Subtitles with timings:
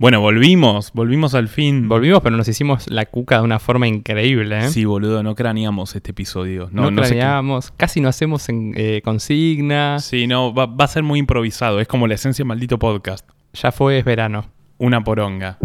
[0.00, 1.86] Bueno, volvimos, volvimos al fin.
[1.86, 4.68] Volvimos, pero nos hicimos la cuca de una forma increíble, ¿eh?
[4.70, 6.70] Sí, boludo, no craneamos este episodio.
[6.72, 10.02] No, No, no sé qué- craneamos, casi no hacemos en, eh, consignas.
[10.06, 11.80] Sí, no, va, va a ser muy improvisado.
[11.80, 13.28] Es como la esencia maldito podcast.
[13.52, 14.46] Ya fue, es verano.
[14.78, 15.58] Una poronga.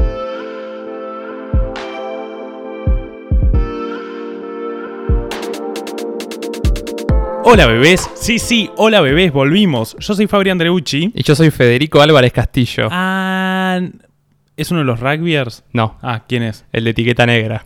[7.47, 9.95] Hola bebés, sí, sí, hola bebés, volvimos.
[9.99, 11.11] Yo soy Fabri Andreucci.
[11.13, 12.87] Y yo soy Federico Álvarez Castillo.
[12.91, 13.79] Ah,
[14.57, 15.63] ¿es uno de los rugbyers?
[15.73, 16.65] No, Ah, ¿quién es?
[16.71, 17.65] el de etiqueta negra.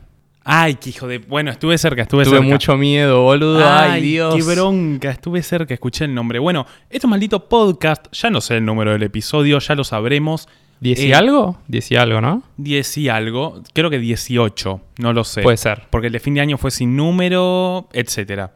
[0.52, 1.20] Ay, qué hijo de...
[1.20, 2.48] Bueno, estuve cerca, estuve Tuve cerca.
[2.50, 3.64] mucho miedo, boludo.
[3.70, 4.34] Ay, Dios.
[4.36, 6.40] Qué bronca, estuve cerca, escuché el nombre.
[6.40, 10.48] Bueno, esto es maldito podcast, ya no sé el número del episodio, ya lo sabremos.
[10.80, 11.60] ¿Diez y Eh, algo?
[11.68, 12.42] ¿Diez y algo, no?
[12.58, 15.42] 10 y algo, creo que 18, no lo sé.
[15.44, 15.84] Puede ser.
[15.92, 18.54] Porque el de fin de año fue sin número, etcétera.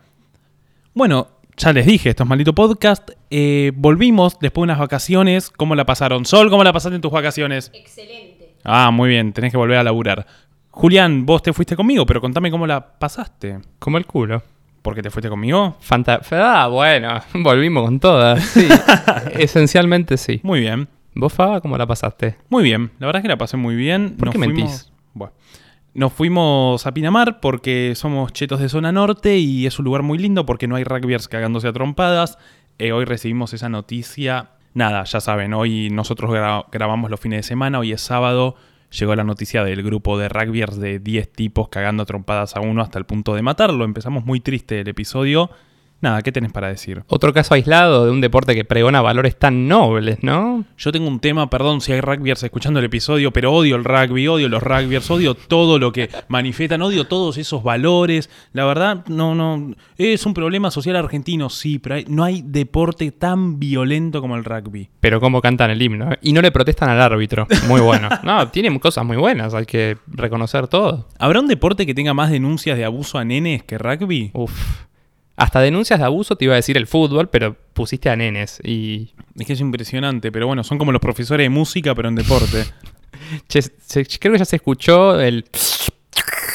[0.96, 3.12] Bueno, ya les dije, esto es maldito podcast.
[3.30, 5.50] Eh, volvimos después de unas vacaciones.
[5.50, 6.26] ¿Cómo la pasaron?
[6.26, 7.72] Sol, ¿cómo la pasaste en tus vacaciones?
[7.74, 8.56] Excelente.
[8.64, 10.26] Ah, muy bien, tenés que volver a laburar.
[10.70, 13.60] Julián, vos te fuiste conmigo, pero contame cómo la pasaste.
[13.80, 14.42] Como el culo.
[14.82, 15.78] ¿Por qué te fuiste conmigo?
[15.80, 18.44] Fanta ah, bueno, volvimos con todas.
[18.44, 18.68] Sí,
[19.34, 20.42] esencialmente sí.
[20.44, 20.90] Muy bien.
[21.16, 22.38] ¿Vos, Faba, cómo la pasaste?
[22.50, 24.16] Muy bien, la verdad es que la pasé muy bien.
[24.18, 24.92] ¿Por qué fuimos, mentís?
[25.14, 25.34] Bueno,
[25.94, 30.18] nos fuimos a Pinamar porque somos chetos de zona norte y es un lugar muy
[30.18, 32.38] lindo porque no hay rugbyers cagándose a trompadas.
[32.80, 34.50] Eh, hoy recibimos esa noticia.
[34.74, 38.56] Nada, ya saben, hoy nosotros gra- grabamos los fines de semana, hoy es sábado.
[38.90, 42.82] Llegó la noticia del grupo de rugbyers de 10 tipos cagando a trompadas a uno
[42.82, 43.86] hasta el punto de matarlo.
[43.86, 45.50] Empezamos muy triste el episodio.
[46.04, 47.02] Nada, ¿qué tenés para decir?
[47.08, 50.66] Otro caso aislado de un deporte que pregona valores tan nobles, ¿no?
[50.78, 54.28] Yo tengo un tema, perdón si hay rugbyers escuchando el episodio, pero odio el rugby,
[54.28, 58.30] odio los rugbyers, odio todo lo que manifiestan, odio todos esos valores.
[58.52, 59.74] La verdad, no, no.
[59.98, 64.44] Es un problema social argentino, sí, pero hay- no hay deporte tan violento como el
[64.44, 64.90] rugby.
[65.00, 66.12] Pero cómo cantan el himno.
[66.12, 66.18] ¿eh?
[66.22, 67.48] Y no le protestan al árbitro.
[67.70, 68.10] Muy bueno.
[68.24, 71.08] No, tienen cosas muy buenas, hay que reconocer todo.
[71.18, 74.32] ¿Habrá un deporte que tenga más denuncias de abuso a nenes que rugby?
[74.34, 74.52] Uf.
[75.36, 78.60] Hasta denuncias de abuso te iba a decir el fútbol, pero pusiste a nenes.
[78.64, 79.14] Y.
[79.38, 82.66] Es que es impresionante, pero bueno, son como los profesores de música, pero en deporte.
[83.48, 83.62] Che,
[84.20, 85.46] creo que ya se escuchó el.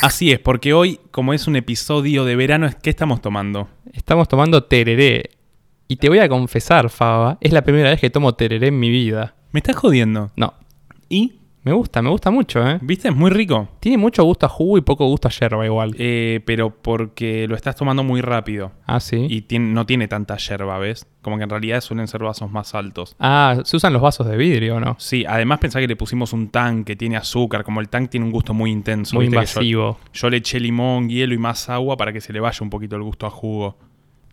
[0.03, 3.69] Así es, porque hoy, como es un episodio de verano, ¿qué estamos tomando?
[3.93, 5.31] Estamos tomando tereré.
[5.89, 8.91] Y te voy a confesar, Faba, es la primera vez que tomo tereré en mi
[8.91, 9.35] vida.
[9.51, 10.31] ¿Me estás jodiendo?
[10.37, 10.55] No,
[11.09, 11.38] ¿Y?
[11.65, 12.79] Me gusta, me gusta mucho, ¿eh?
[12.81, 13.09] ¿Viste?
[13.09, 13.69] Es muy rico.
[13.81, 15.95] Tiene mucho gusto a jugo y poco gusto a yerba igual.
[15.99, 18.73] Eh, pero porque lo estás tomando muy rápido.
[18.87, 19.27] Ah, sí.
[19.29, 21.07] Y tiene- no tiene tanta yerba, ¿ves?
[21.21, 23.17] Como que en realidad suelen ser vasos más altos.
[23.19, 24.97] Ah, se usan los vasos de vidrio, ¿o ¿no?
[24.99, 28.25] Sí, además pensá que le pusimos un tan que tiene azúcar, como el tan tiene
[28.25, 29.17] un gusto muy intenso.
[29.17, 29.99] Muy invasivo.
[30.03, 32.71] Yo, yo le eché limón, hielo y más agua para que se le vaya un
[32.71, 33.77] poquito el gusto a jugo.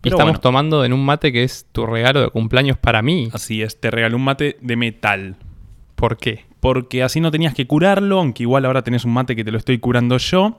[0.02, 3.28] Y estamos bueno, tomando en un mate que es tu regalo de cumpleaños para mí.
[3.32, 5.36] así es, te regalé un mate de metal.
[5.96, 6.44] ¿Por qué?
[6.66, 9.58] Porque así no tenías que curarlo, aunque igual ahora tenés un mate que te lo
[9.58, 10.58] estoy curando yo,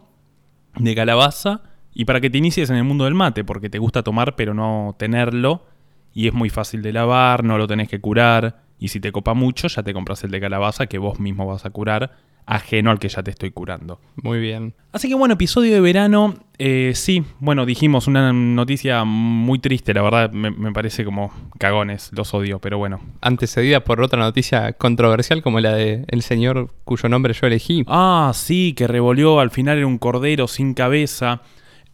[0.77, 1.63] de calabaza,
[1.93, 4.53] y para que te inicies en el mundo del mate, porque te gusta tomar pero
[4.53, 5.65] no tenerlo,
[6.13, 9.33] y es muy fácil de lavar, no lo tenés que curar, y si te copa
[9.33, 12.13] mucho ya te compras el de calabaza que vos mismo vas a curar,
[12.47, 13.99] ajeno al que ya te estoy curando.
[14.15, 14.73] Muy bien.
[14.93, 20.01] Así que bueno, episodio de verano, eh, sí, bueno, dijimos una noticia muy triste, la
[20.01, 25.41] verdad me, me parece como cagones, los odio, pero bueno, Antecedida por otra noticia controversial
[25.43, 27.83] como la de el señor cuyo nombre yo elegí.
[27.87, 31.41] Ah, sí, que revolvió, al final era un cordero sin cabeza.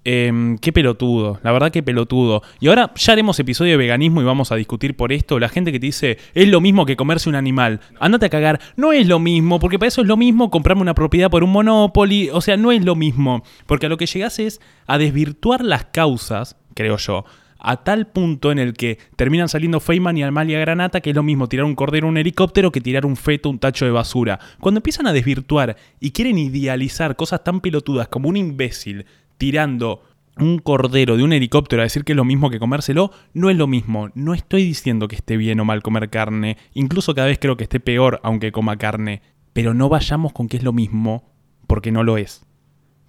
[0.05, 2.41] Em, qué pelotudo, la verdad que pelotudo.
[2.59, 5.39] Y ahora ya haremos episodio de veganismo y vamos a discutir por esto.
[5.39, 7.79] La gente que te dice, es lo mismo que comerse un animal.
[7.99, 8.59] Andate a cagar.
[8.75, 11.51] No es lo mismo, porque para eso es lo mismo comprarme una propiedad por un
[11.51, 12.29] Monopoly.
[12.31, 13.43] O sea, no es lo mismo.
[13.65, 17.23] Porque a lo que llegas es a desvirtuar las causas, creo yo.
[17.65, 21.23] A tal punto en el que terminan saliendo Feynman y Amalia Granata, que es lo
[21.23, 24.37] mismo tirar un cordero un helicóptero que tirar un feto un tacho de basura.
[24.59, 29.05] Cuando empiezan a desvirtuar y quieren idealizar cosas tan pelotudas como un imbécil
[29.37, 30.01] tirando
[30.37, 33.57] un cordero de un helicóptero a decir que es lo mismo que comérselo, no es
[33.57, 34.09] lo mismo.
[34.15, 36.57] No estoy diciendo que esté bien o mal comer carne.
[36.73, 39.21] Incluso cada vez creo que esté peor aunque coma carne.
[39.53, 41.31] Pero no vayamos con que es lo mismo
[41.67, 42.45] porque no lo es.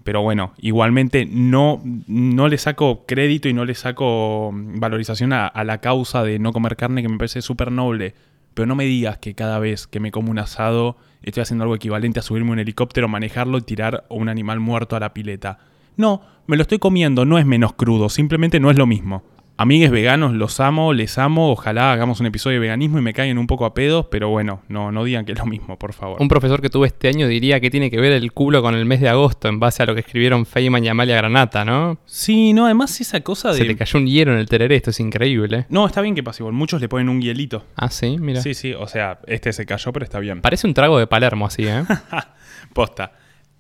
[0.05, 5.51] Pero bueno, igualmente no, no le saco crédito y no le saco mm, valorización a,
[5.65, 8.15] la causa de no comer carne que me parece súper noble.
[8.53, 11.75] Pero no me digas que cada vez que me como un asado estoy haciendo algo
[11.75, 15.59] equivalente a subirme un helicóptero, manejarlo y tirar un animal muerto a la pileta.
[15.97, 19.23] No, me lo estoy comiendo, no es menos crudo, simplemente no es lo mismo.
[19.57, 21.53] Amigues veganos, los amo, les amo.
[21.53, 24.63] Ojalá hagamos un episodio de veganismo y me caigan un poco a pedos, pero bueno,
[24.69, 26.21] no, no digan que es lo mismo, por favor.
[26.21, 28.85] Un profesor que tuve este año diría que tiene que ver el culo con el
[28.85, 31.99] mes de agosto en base a lo que escribieron Feynman y Amalia Granata, ¿no?
[32.05, 33.59] Sí, no, además esa cosa de.
[33.59, 35.67] Se le cayó un hielo en el tereré, esto es increíble.
[35.69, 36.55] No, está bien que pase igual.
[36.55, 37.65] Muchos le ponen un hielito.
[37.77, 38.41] Ah, sí, mira.
[38.41, 40.41] Sí, sí, o sea, este se cayó, pero está bien.
[40.41, 41.85] Parece un trago de Palermo así, ¿eh?
[42.75, 43.13] Posta.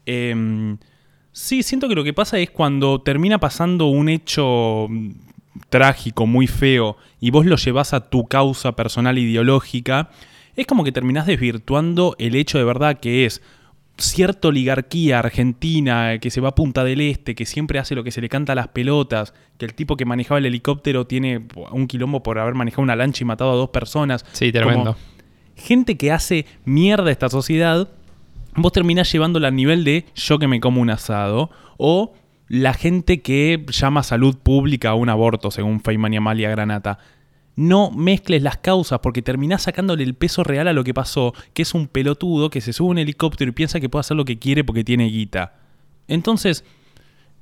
[0.06, 0.76] Em,
[1.34, 5.10] sí, siento que lo que pasa es cuando termina pasando un hecho mm,
[5.68, 10.08] trágico, muy feo, y vos lo llevas a tu causa personal ideológica,
[10.56, 13.42] es como que terminás desvirtuando el hecho de verdad que es
[13.96, 18.10] cierta oligarquía argentina que se va a Punta del Este, que siempre hace lo que
[18.10, 21.86] se le canta a las pelotas, que el tipo que manejaba el helicóptero tiene un
[21.86, 24.24] quilombo por haber manejado una lancha y matado a dos personas.
[24.32, 24.94] Sí, tremendo.
[24.94, 25.14] Como
[25.56, 27.88] gente que hace mierda a esta sociedad,
[28.56, 32.14] vos terminás llevándola al nivel de yo que me como un asado, o
[32.48, 36.98] la gente que llama salud pública a un aborto, según Feynman y Amalia Granata.
[37.56, 41.62] No mezcles las causas porque terminás sacándole el peso real a lo que pasó, que
[41.62, 44.24] es un pelotudo que se sube a un helicóptero y piensa que puede hacer lo
[44.24, 45.54] que quiere porque tiene guita.
[46.08, 46.64] Entonces,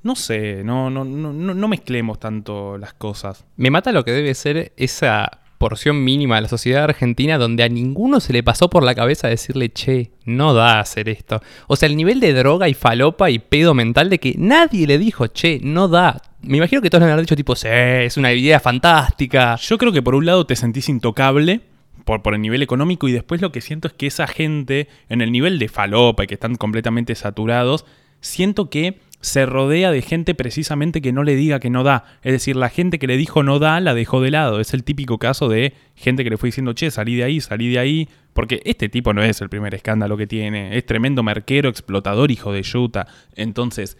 [0.02, 3.46] no sé, no, no, no no mezclemos tanto las cosas.
[3.56, 7.68] Me mata lo que debe ser esa porción mínima de la sociedad argentina donde a
[7.68, 11.40] ninguno se le pasó por la cabeza decirle, che, no da hacer esto.
[11.68, 14.98] O sea, el nivel de droga y falopa y pedo mental de que nadie le
[14.98, 16.20] dijo, che, no da.
[16.40, 19.54] Me imagino que todos le han dicho tipo, sí, es una idea fantástica.
[19.54, 21.60] Yo creo que por un lado te sentís intocable
[22.04, 25.20] por, por el nivel económico y después lo que siento es que esa gente, en
[25.20, 27.84] el nivel de falopa y que están completamente saturados,
[28.20, 32.04] siento que se rodea de gente precisamente que no le diga que no da.
[32.22, 34.58] Es decir, la gente que le dijo no da, la dejó de lado.
[34.58, 37.70] Es el típico caso de gente que le fue diciendo, che, salí de ahí, salí
[37.70, 38.08] de ahí.
[38.32, 40.76] Porque este tipo no es el primer escándalo que tiene.
[40.76, 43.06] Es tremendo merquero, explotador, hijo de yuta.
[43.36, 43.96] Entonces,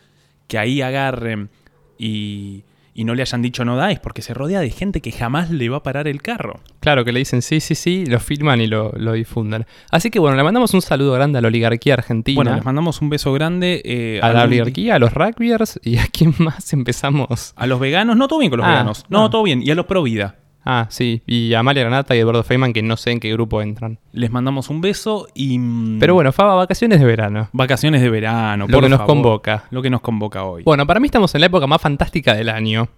[0.49, 1.51] que ahí agarren
[1.99, 5.13] y, y no le hayan dicho no da es porque se rodea de gente que
[5.13, 6.61] jamás le va a parar el carro.
[6.81, 9.67] Claro, que le dicen sí, sí, sí, lo filman y lo, lo difunden.
[9.91, 12.37] Así que bueno, le mandamos un saludo grande a la oligarquía argentina.
[12.37, 13.81] Bueno, les mandamos un beso grande.
[13.85, 17.53] eh, a la oligarquía, a los rugbyers y a quién más empezamos.
[17.57, 19.05] A los veganos, no todo bien con los Ah, veganos.
[19.09, 19.31] No, no.
[19.31, 19.63] todo bien.
[19.63, 20.37] Y a los pro vida.
[20.65, 23.99] Ah, sí, y Amalia Granata y Eduardo Feynman que no sé en qué grupo entran.
[24.13, 25.59] Les mandamos un beso y.
[25.59, 27.49] mm, Pero bueno, Faba, vacaciones de verano.
[27.53, 28.67] Vacaciones de verano.
[28.69, 29.15] Lo por que nos favor.
[29.17, 29.65] convoca.
[29.71, 30.63] Lo que nos convoca hoy.
[30.63, 32.89] Bueno, para mí estamos en la época más fantástica del año.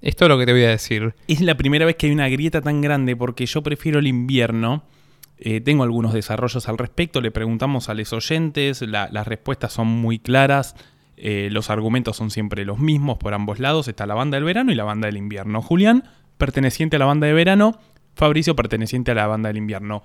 [0.00, 1.14] Esto es lo que te voy a decir.
[1.28, 4.82] Es la primera vez que hay una grieta tan grande porque yo prefiero el invierno.
[5.38, 7.20] Eh, tengo algunos desarrollos al respecto.
[7.20, 8.82] Le preguntamos a los oyentes.
[8.82, 10.74] la- las respuestas son muy claras.
[11.16, 13.86] eh, los argumentos son siempre los mismos por ambos lados.
[13.86, 15.62] Está la banda del verano y la banda del invierno.
[15.62, 16.02] Julián,
[16.38, 17.78] perteneciente a la banda de verano.
[18.14, 20.02] Fabricio, perteneciente a la banda del invierno.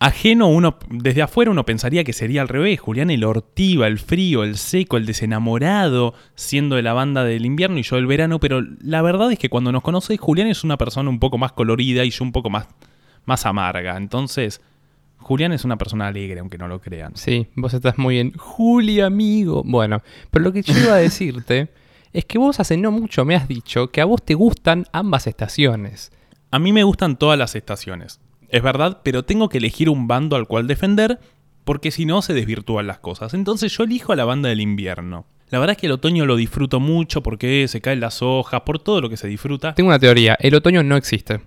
[0.00, 2.80] Ajeno, uno, desde afuera uno pensaría que sería al revés.
[2.80, 7.78] Julián el ortiva, el frío, el seco, el desenamorado, siendo de la banda del invierno
[7.78, 8.38] y yo del verano.
[8.38, 11.52] Pero la verdad es que cuando nos conoces, Julián es una persona un poco más
[11.52, 12.68] colorida y yo un poco más,
[13.24, 13.96] más amarga.
[13.96, 14.60] Entonces,
[15.18, 17.16] Julián es una persona alegre, aunque no lo crean.
[17.16, 18.32] Sí, vos estás muy bien.
[18.36, 19.62] Juli, amigo.
[19.64, 21.70] Bueno, pero lo que yo iba a decirte
[22.14, 25.26] es que vos hace no mucho me has dicho que a vos te gustan ambas
[25.26, 26.10] estaciones.
[26.50, 28.20] A mí me gustan todas las estaciones.
[28.48, 31.18] Es verdad, pero tengo que elegir un bando al cual defender
[31.64, 33.34] porque si no se desvirtúan las cosas.
[33.34, 35.26] Entonces yo elijo a la banda del invierno.
[35.50, 38.78] La verdad es que el otoño lo disfruto mucho porque se caen las hojas, por
[38.78, 39.74] todo lo que se disfruta.
[39.74, 40.36] Tengo una teoría.
[40.40, 41.38] El otoño no existe.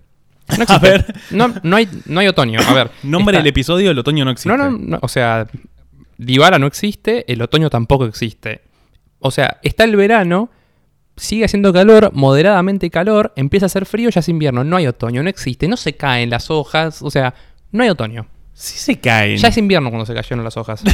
[0.50, 0.74] No existe.
[0.74, 1.06] A ver.
[1.32, 2.60] No, no, hay, no hay otoño.
[2.68, 2.92] A ver.
[3.04, 4.50] Nombre está- del episodio, el otoño no existe.
[4.58, 5.48] No, no, no, o sea,
[6.18, 8.62] Dybala no existe, el otoño tampoco existe.
[9.20, 10.50] O sea, está el verano,
[11.18, 15.22] sigue haciendo calor, moderadamente calor, empieza a hacer frío, ya es invierno, no hay otoño,
[15.24, 17.34] no existe, no se caen las hojas, o sea,
[17.72, 18.28] no hay otoño.
[18.54, 19.38] Sí se caen.
[19.38, 20.84] Ya es invierno cuando se cayeron las hojas.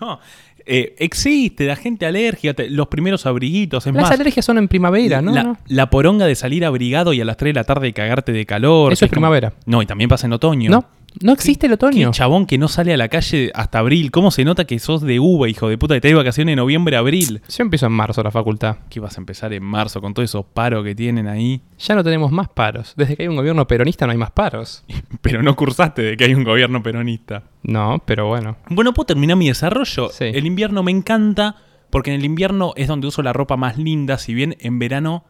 [0.00, 0.18] No,
[0.64, 4.10] eh, existe, la gente alérgica, te- los primeros abriguitos, es Las más.
[4.12, 5.30] alergias son en primavera, ¿no?
[5.34, 5.58] la, No.
[5.66, 8.90] la poronga de salir abrigado y a las 3 de la tarde cagarte de calor.
[8.94, 9.52] Eso es como- primavera.
[9.66, 10.70] No, y también pasa en otoño.
[10.70, 10.86] No,
[11.20, 12.10] no existe el Qué otoño.
[12.12, 14.10] chabón que no sale a la calle hasta abril.
[14.10, 16.56] ¿Cómo se nota que sos de uva, hijo de puta, que te de vacaciones de
[16.56, 17.42] noviembre a abril?
[17.48, 18.78] Yo empiezo en marzo la facultad.
[18.88, 21.62] Que vas a empezar en marzo con todos esos paros que tienen ahí.
[21.78, 22.94] Ya no tenemos más paros.
[22.96, 24.84] Desde que hay un gobierno peronista no hay más paros.
[25.22, 27.44] Pero no cursaste de que hay un gobierno peronista.
[27.62, 28.56] No, pero bueno.
[28.68, 30.10] Bueno, ¿puedo terminar mi desarrollo?
[30.10, 30.24] Sí.
[30.24, 31.56] El invierno me encanta
[31.88, 35.24] porque en el invierno es donde uso la ropa más linda, si bien en verano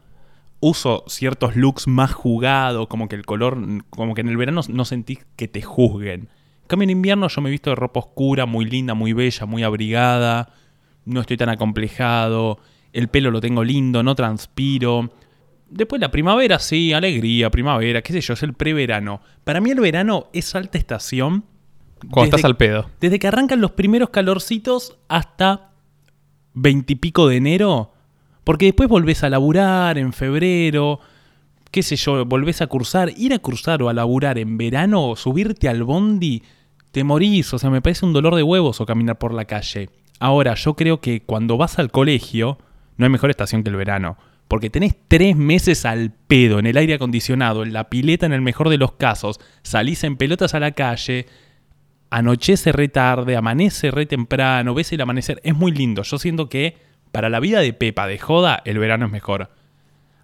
[0.66, 3.58] uso ciertos looks más jugados, como que el color,
[3.90, 6.20] como que en el verano no sentís que te juzguen.
[6.62, 9.46] En cambio en invierno yo me he visto de ropa oscura, muy linda, muy bella,
[9.46, 10.54] muy abrigada,
[11.04, 12.58] no estoy tan acomplejado,
[12.92, 15.10] el pelo lo tengo lindo, no transpiro.
[15.68, 19.20] Después la primavera, sí, alegría, primavera, qué sé yo, es el preverano.
[19.44, 21.44] Para mí el verano es alta estación.
[22.10, 22.90] Cuando desde- estás al pedo.
[23.00, 25.72] desde que arrancan los primeros calorcitos hasta
[26.52, 27.93] veintipico de enero,
[28.44, 31.00] porque después volvés a laburar en febrero,
[31.70, 35.68] qué sé yo, volvés a cursar, ir a cursar o a laburar en verano, subirte
[35.68, 36.42] al bondi,
[36.92, 39.90] te morís, o sea, me parece un dolor de huevos o caminar por la calle.
[40.20, 42.58] Ahora, yo creo que cuando vas al colegio,
[42.96, 44.16] no hay mejor estación que el verano.
[44.46, 48.42] Porque tenés tres meses al pedo, en el aire acondicionado, en la pileta en el
[48.42, 51.26] mejor de los casos, salís en pelotas a la calle,
[52.10, 56.02] anochece re tarde, amanece re temprano, ves el amanecer, es muy lindo.
[56.02, 56.76] Yo siento que
[57.14, 59.48] para la vida de Pepa, de joda, el verano es mejor.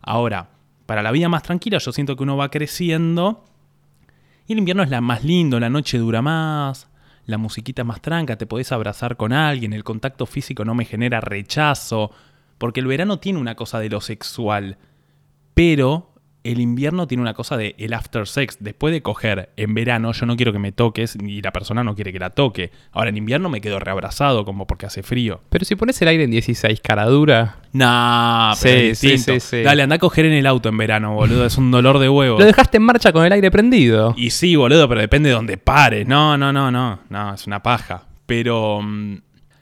[0.02, 0.48] Ahora,
[0.86, 3.44] para la vida más tranquila, yo siento que uno va creciendo
[4.48, 6.90] y el invierno es la más lindo, la noche dura más,
[7.26, 11.20] la musiquita más tranca, te podés abrazar con alguien, el contacto físico no me genera
[11.20, 12.10] rechazo,
[12.58, 14.76] porque el verano tiene una cosa de lo sexual,
[15.54, 16.09] pero
[16.42, 18.58] el invierno tiene una cosa de el after sex.
[18.60, 21.94] Después de coger en verano, yo no quiero que me toques y la persona no
[21.94, 22.70] quiere que la toque.
[22.92, 25.40] Ahora en invierno me quedo reabrazado como porque hace frío.
[25.50, 27.58] Pero si pones el aire en 16, cara dura.
[27.72, 29.62] Nah, pero Sí, es sí, sí.
[29.62, 31.44] Dale, anda a coger en el auto en verano, boludo.
[31.46, 32.38] Es un dolor de huevo.
[32.38, 34.14] Lo dejaste en marcha con el aire prendido.
[34.16, 36.06] Y sí, boludo, pero depende de dónde pares.
[36.08, 37.00] No, no, no, no.
[37.08, 38.04] No, es una paja.
[38.26, 38.80] Pero.
[38.82, 39.16] mm,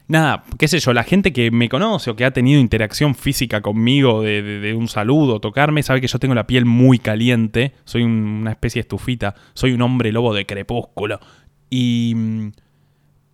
[0.09, 3.61] Nada, qué sé yo, la gente que me conoce o que ha tenido interacción física
[3.61, 7.73] conmigo de, de- un saludo, tocarme, sabe que yo tengo la piel muy caliente.
[7.85, 9.35] Soy un- una especie de estufita.
[9.53, 11.19] Soy un hombre lobo de crepúsculo.
[11.69, 12.13] Y.
[12.15, 12.47] mm,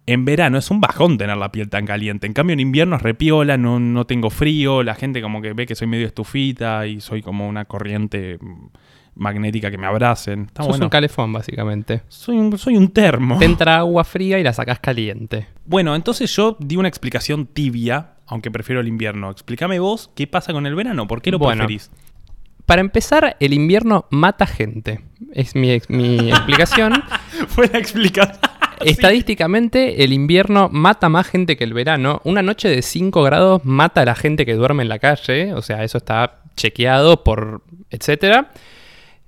[0.07, 2.27] En verano es un bajón tener la piel tan caliente.
[2.27, 4.83] En cambio, en invierno es repiola, no, no tengo frío.
[4.83, 8.67] La gente como que ve que soy medio estufita y soy como una corriente mm,
[9.15, 10.43] magnética que me abracen.
[10.47, 10.85] Está Sos bueno.
[10.85, 12.01] un calefón, básicamente.
[12.07, 13.37] Soy un, soy un termo.
[13.39, 15.47] Te entra agua fría y la sacás caliente.
[15.65, 19.31] Bueno, entonces yo di una explicación tibia, aunque prefiero el invierno.
[19.31, 21.59] Explícame vos qué pasa con el verano, ¿por qué lo Bueno.
[21.65, 21.89] preferís?
[22.65, 25.01] Para empezar, el invierno mata gente.
[25.33, 26.93] Es mi, mi explicación.
[27.47, 28.39] Fue la explicación.
[28.81, 32.21] Estadísticamente, el invierno mata más gente que el verano.
[32.25, 35.53] Una noche de 5 grados mata a la gente que duerme en la calle.
[35.53, 38.51] O sea, eso está chequeado por etcétera.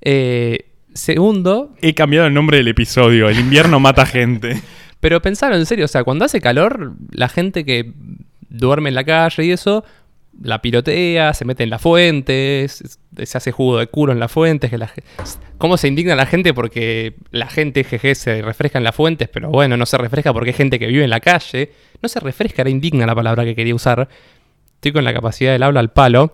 [0.09, 3.27] Eh, segundo, He cambiado el nombre del episodio.
[3.27, 4.61] El invierno mata gente.
[5.01, 7.91] pero pensalo en serio, o sea, cuando hace calor, la gente que
[8.47, 9.83] duerme en la calle y eso,
[10.41, 14.69] la pirotea, se mete en las fuentes, se hace jugo de culo en las fuentes.
[14.69, 14.89] Que la,
[15.57, 16.53] ¿Cómo se indigna la gente?
[16.53, 20.51] Porque la gente, jeje, se refresca en las fuentes, pero bueno, no se refresca porque
[20.51, 21.73] hay gente que vive en la calle.
[22.01, 24.07] No se refresca, era indigna la palabra que quería usar.
[24.75, 26.31] Estoy con la capacidad del habla al palo.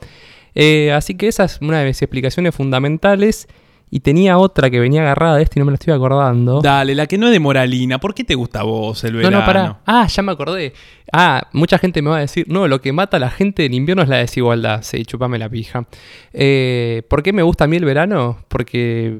[0.53, 3.47] Eh, así que esa es una de mis explicaciones fundamentales.
[3.95, 6.61] Y tenía otra que venía agarrada de esto y no me la estoy acordando.
[6.61, 7.99] Dale, la que no es de moralina.
[7.99, 9.39] ¿Por qué te gusta a vos el No, verano?
[9.41, 9.81] no, pará.
[9.85, 10.73] Ah, ya me acordé.
[11.11, 13.75] Ah, mucha gente me va a decir, no, lo que mata a la gente en
[13.75, 14.81] invierno es la desigualdad.
[14.81, 15.85] Sí, chupame la pija.
[16.33, 18.39] Eh, ¿Por qué me gusta a mí el verano?
[18.47, 19.19] Porque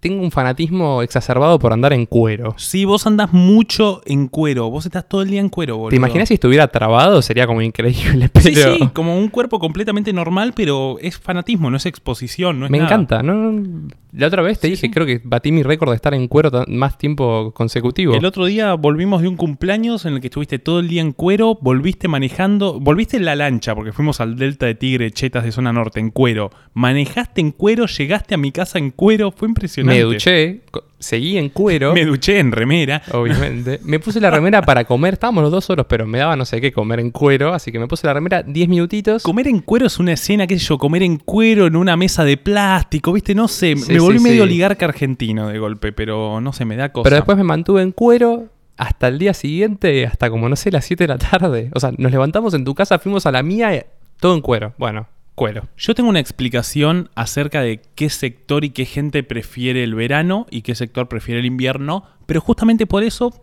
[0.00, 2.54] tengo un fanatismo exacerbado por andar en cuero.
[2.56, 4.70] Sí, vos andás mucho en cuero.
[4.70, 5.90] Vos estás todo el día en cuero, boludo.
[5.90, 7.22] ¿Te imaginas si estuviera trabado?
[7.22, 11.76] Sería como increíble, pero Sí, sí, como un cuerpo completamente normal, pero es fanatismo, no
[11.76, 12.88] es exposición, no es me nada.
[12.90, 13.22] encanta.
[13.22, 13.34] ¿no?
[13.34, 14.90] no, La otra vez te Sí, dije, sí.
[14.90, 18.14] creo que batí mi récord de estar en cuero más tiempo consecutivo.
[18.14, 21.12] El otro día volvimos de un cumpleaños en el que estuviste todo el día en
[21.12, 25.52] cuero, volviste manejando, volviste en la lancha, porque fuimos al Delta de Tigre, Chetas de
[25.52, 26.50] zona norte, en cuero.
[26.74, 30.04] Manejaste en cuero, llegaste a mi casa en cuero, fue impresionante.
[30.04, 30.60] me duché,
[31.02, 31.92] seguí en cuero.
[31.94, 33.02] Me duché en remera.
[33.12, 33.80] Obviamente.
[33.84, 35.14] Me puse la remera para comer.
[35.14, 37.52] Estábamos los dos solos, pero me daba no sé qué comer en cuero.
[37.52, 39.22] Así que me puse la remera 10 minutitos.
[39.22, 42.24] Comer en cuero es una escena, qué sé yo, comer en cuero en una mesa
[42.24, 43.34] de plástico, ¿viste?
[43.34, 44.40] No sé, Sí, me volví sí, medio sí.
[44.42, 47.04] oligarca argentino de golpe, pero no sé, me da cosa.
[47.04, 48.44] Pero después me mantuve en cuero
[48.76, 51.70] hasta el día siguiente, hasta como no sé, las 7 de la tarde.
[51.74, 53.86] O sea, nos levantamos en tu casa, fuimos a la mía, eh,
[54.18, 54.72] todo en cuero.
[54.78, 55.06] Bueno,
[55.42, 55.66] cuero.
[55.76, 60.62] Yo tengo una explicación acerca de qué sector y qué gente prefiere el verano y
[60.62, 63.34] qué sector prefiere el invierno, pero justamente por eso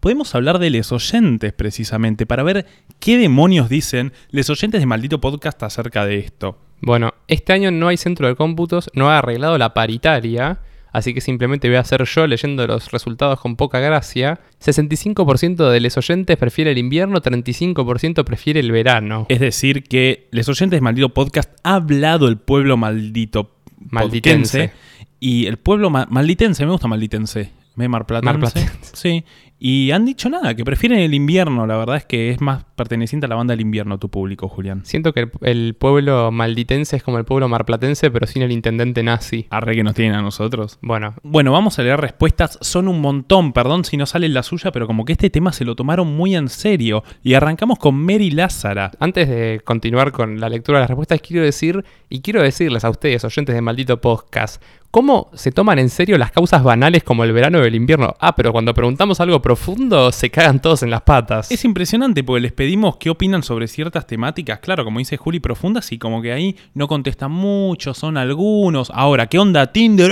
[0.00, 2.66] podemos hablar de los oyentes precisamente, para ver
[3.00, 6.58] qué demonios dicen los oyentes de Maldito Podcast acerca de esto.
[6.82, 10.60] Bueno, este año no hay centro de cómputos, no ha arreglado la paritaria.
[10.96, 14.40] Así que simplemente voy a hacer yo leyendo los resultados con poca gracia.
[14.64, 19.26] 65% de los oyentes prefiere el invierno, 35% prefiere el verano.
[19.28, 23.52] Es decir, que los oyentes de Maldito Podcast ha hablado el pueblo maldito
[23.90, 24.68] Malditense.
[24.68, 24.72] podquense,
[25.20, 27.50] Y el pueblo ma- malditense, me gusta malditense.
[27.74, 28.32] Me marplatense.
[28.38, 28.90] Marplatense.
[28.94, 29.24] Sí.
[29.58, 31.66] Y han dicho nada, que prefieren el invierno.
[31.66, 34.84] La verdad es que es más perteneciente a la banda del invierno tu público, Julián.
[34.84, 39.46] Siento que el, pueblo malditense es como el pueblo marplatense, pero sin el intendente nazi.
[39.50, 40.78] Arre que nos tienen a nosotros.
[40.82, 42.58] Bueno, Bueno, vamos a leer respuestas.
[42.60, 45.64] Son un montón, perdón si no sale la suya, pero como que este tema se
[45.64, 47.02] lo tomaron muy en serio.
[47.22, 48.90] Y arrancamos con Mary Lázara.
[49.00, 52.90] antes de continuar con la lectura de las respuestas, quiero decir, y quiero decirles a
[52.90, 57.32] ustedes, oyentes de Maldito Podcast, ¿cómo se toman en serio las causas banales como el
[57.32, 58.14] verano o el invierno?
[58.20, 61.52] Ah, pero cuando preguntamos algo profundo, se cagan todos en las patas.
[61.52, 65.92] Es impresionante porque les pedimos qué opinan sobre ciertas temáticas, claro, como dice Juli, profundas
[65.92, 68.90] y como que ahí no contestan mucho, son algunos.
[68.92, 70.10] Ahora, ¿qué onda Tinder?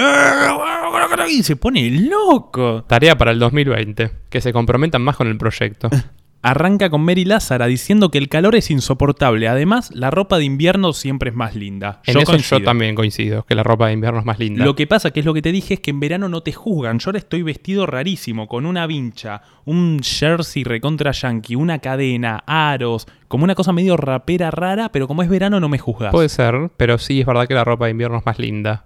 [1.29, 2.85] Y se pone loco.
[2.85, 5.91] Tarea para el 2020, que se comprometan más con el proyecto.
[6.45, 9.49] Arranca con Mary Lázara diciendo que el calor es insoportable.
[9.49, 12.03] Además, la ropa de invierno siempre es más linda.
[12.05, 14.63] En eso yo también coincido, que la ropa de invierno es más linda.
[14.63, 16.53] Lo que pasa, que es lo que te dije, es que en verano no te
[16.53, 16.99] juzgan.
[16.99, 23.07] Yo ahora estoy vestido rarísimo, con una vincha, un jersey recontra yankee, una cadena, aros,
[23.27, 26.13] como una cosa medio rapera rara, pero como es verano no me juzgas.
[26.13, 28.85] Puede ser, pero sí es verdad que la ropa de invierno es más linda.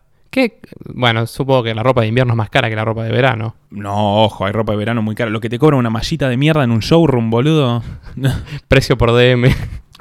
[0.95, 3.57] Bueno, supongo que la ropa de invierno es más cara que la ropa de verano.
[3.71, 5.30] No, ojo, hay ropa de verano muy cara.
[5.30, 7.83] Lo que te cobra una mallita de mierda en un showroom, boludo.
[8.68, 9.54] Precio por DM.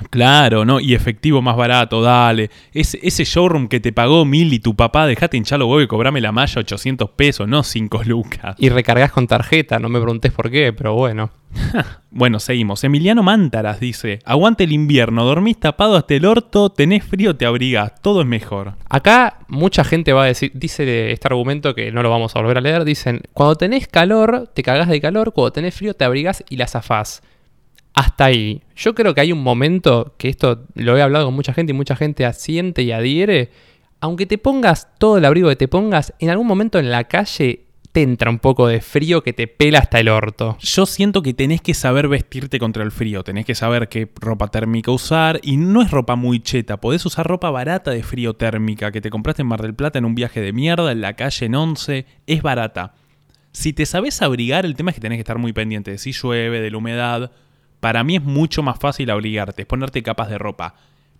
[0.09, 0.79] Claro, ¿no?
[0.79, 2.49] Y efectivo más barato, dale.
[2.73, 5.87] Ese, ese showroom que te pagó mil y tu papá, dejate hinchar los huevos y
[5.87, 8.55] cobrame la malla 800 pesos, no 5 lucas.
[8.59, 11.31] Y recargas con tarjeta, no me preguntes por qué, pero bueno.
[12.11, 12.83] bueno, seguimos.
[12.83, 17.93] Emiliano Mántaras dice: Aguante el invierno, dormís tapado hasta el orto, tenés frío, te abrigas,
[18.01, 18.73] todo es mejor.
[18.89, 22.57] Acá mucha gente va a decir, dice este argumento que no lo vamos a volver
[22.57, 26.43] a leer: dicen, cuando tenés calor, te cagás de calor, cuando tenés frío, te abrigas
[26.49, 27.23] y la zafás
[27.97, 28.61] hasta ahí.
[28.75, 31.75] Yo creo que hay un momento, que esto lo he hablado con mucha gente y
[31.75, 33.49] mucha gente asiente y adhiere,
[33.99, 37.65] aunque te pongas todo el abrigo que te pongas, en algún momento en la calle
[37.91, 40.57] te entra un poco de frío que te pela hasta el orto.
[40.59, 44.49] Yo siento que tenés que saber vestirte contra el frío, tenés que saber qué ropa
[44.49, 48.91] térmica usar y no es ropa muy cheta, podés usar ropa barata de frío térmica
[48.91, 51.47] que te compraste en Mar del Plata en un viaje de mierda, en la calle
[51.47, 52.93] en Once, es barata.
[53.53, 56.11] Si te sabes abrigar, el tema es que tenés que estar muy pendiente de si
[56.11, 57.31] llueve, de la humedad,
[57.79, 60.75] para mí es mucho más fácil abrigarte, es ponerte capas de ropa.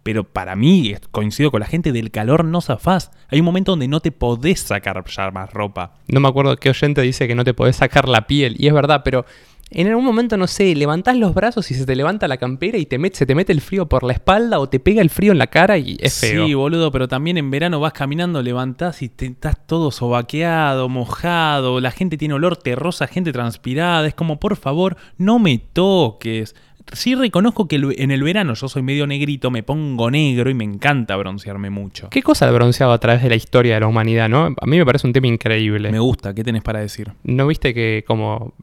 [0.08, 3.12] Pero para mí, coincido con la gente, del calor no zafás.
[3.28, 5.96] Hay un momento donde no te podés sacar ya más ropa.
[6.08, 8.56] No me acuerdo qué oyente dice que no te podés sacar la piel.
[8.58, 9.26] Y es verdad, pero
[9.70, 12.86] en algún momento, no sé, levantás los brazos y se te levanta la campera y
[12.86, 15.40] te se te mete el frío por la espalda o te pega el frío en
[15.40, 16.46] la cara y es feo.
[16.46, 21.82] Sí, boludo, pero también en verano vas caminando, levantás y te, estás todo sobaqueado, mojado,
[21.82, 26.56] la gente tiene olor terrosa, gente transpirada, es como, por favor, no me toques.
[26.94, 30.64] Sí reconozco que en el verano yo soy medio negrito, me pongo negro y me
[30.64, 32.10] encanta broncearme mucho.
[32.10, 34.56] ¿Qué cosa el bronceado a través de la historia de la humanidad, no?
[34.60, 35.92] A mí me parece un tema increíble.
[35.92, 37.12] Me gusta, ¿qué tenés para decir?
[37.24, 38.54] ¿No viste que como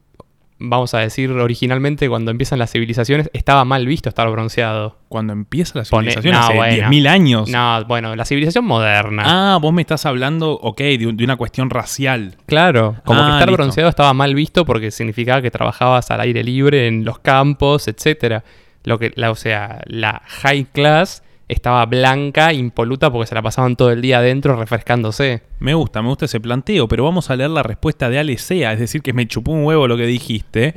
[0.57, 4.97] vamos a decir, originalmente cuando empiezan las civilizaciones, estaba mal visto estar bronceado.
[5.09, 7.49] Cuando empieza la civilización, hace 10.000 años.
[7.49, 9.23] No, bueno, la civilización moderna.
[9.25, 12.37] Ah, vos me estás hablando, ok, de, una cuestión racial.
[12.45, 16.43] Claro, como que ah, estar bronceado estaba mal visto porque significaba que trabajabas al aire
[16.43, 18.43] libre en los campos, etcétera.
[18.83, 23.75] Lo que, la, o sea, la high class estaba blanca, impoluta, porque se la pasaban
[23.75, 25.43] todo el día adentro refrescándose.
[25.59, 28.79] Me gusta, me gusta ese planteo, pero vamos a leer la respuesta de Alecea, es
[28.79, 30.73] decir, que me chupó un huevo lo que dijiste,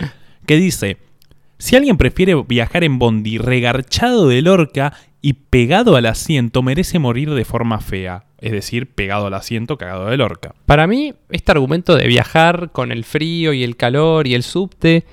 [0.46, 0.98] que dice,
[1.58, 7.34] si alguien prefiere viajar en bondi regarchado de lorca y pegado al asiento, merece morir
[7.34, 8.24] de forma fea.
[8.38, 10.54] Es decir, pegado al asiento, cagado de lorca.
[10.64, 15.04] Para mí, este argumento de viajar con el frío y el calor y el subte,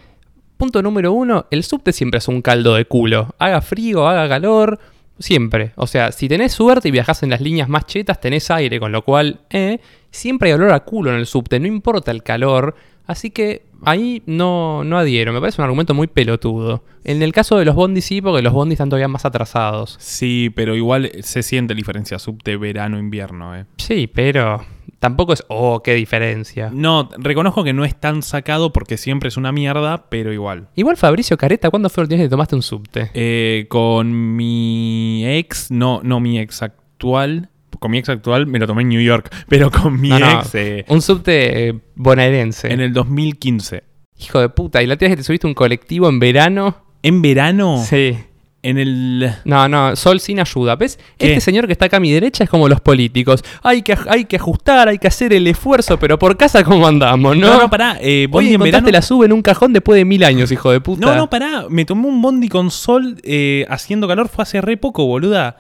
[0.57, 3.33] punto número uno, el subte siempre es un caldo de culo.
[3.39, 4.79] Haga frío, haga calor,
[5.17, 5.71] Siempre.
[5.75, 8.91] O sea, si tenés suerte y viajás en las líneas más chetas, tenés aire, con
[8.91, 9.79] lo cual, eh,
[10.11, 12.75] siempre hay olor a culo en el subte, no importa el calor.
[13.07, 16.83] Así que ahí no, no adhiero, me parece un argumento muy pelotudo.
[17.03, 19.95] En el caso de los bondis sí, porque los bondis están todavía más atrasados.
[19.99, 23.65] Sí, pero igual se siente la diferencia subte verano-invierno, ¿eh?
[23.77, 24.65] Sí, pero
[24.99, 26.69] Tampoco es, oh, qué diferencia.
[26.73, 30.67] No, reconozco que no es tan sacado porque siempre es una mierda, pero igual.
[30.75, 33.11] Igual Fabricio Careta, ¿cuándo fue el día que tomaste un subte?
[33.13, 37.49] Eh, con mi ex, no, no mi ex actual.
[37.79, 40.55] Con mi ex actual me lo tomé en New York, pero con mi ex...
[40.55, 42.71] Eh, un subte eh, bonaerense.
[42.71, 43.83] En el 2015.
[44.17, 46.77] Hijo de puta, ¿y la tía que te subiste un colectivo en verano?
[47.03, 47.83] ¿En verano?
[47.85, 48.17] Sí
[48.65, 49.31] en el...
[49.45, 50.75] No, no, Sol sin ayuda.
[50.75, 50.99] ¿Ves?
[51.19, 53.43] Este señor que está acá a mi derecha es como los políticos.
[53.61, 57.37] Hay que, hay que ajustar, hay que hacer el esfuerzo, pero por casa cómo andamos,
[57.37, 57.47] ¿no?
[57.47, 57.97] No, no, pará.
[58.01, 58.89] Eh, bondi en verano...
[58.89, 61.05] la sube en un cajón después de mil años, hijo de puta.
[61.05, 61.65] No, no, pará.
[61.69, 64.29] Me tomé un bondi con Sol eh, haciendo calor.
[64.29, 65.57] Fue hace re poco, boluda.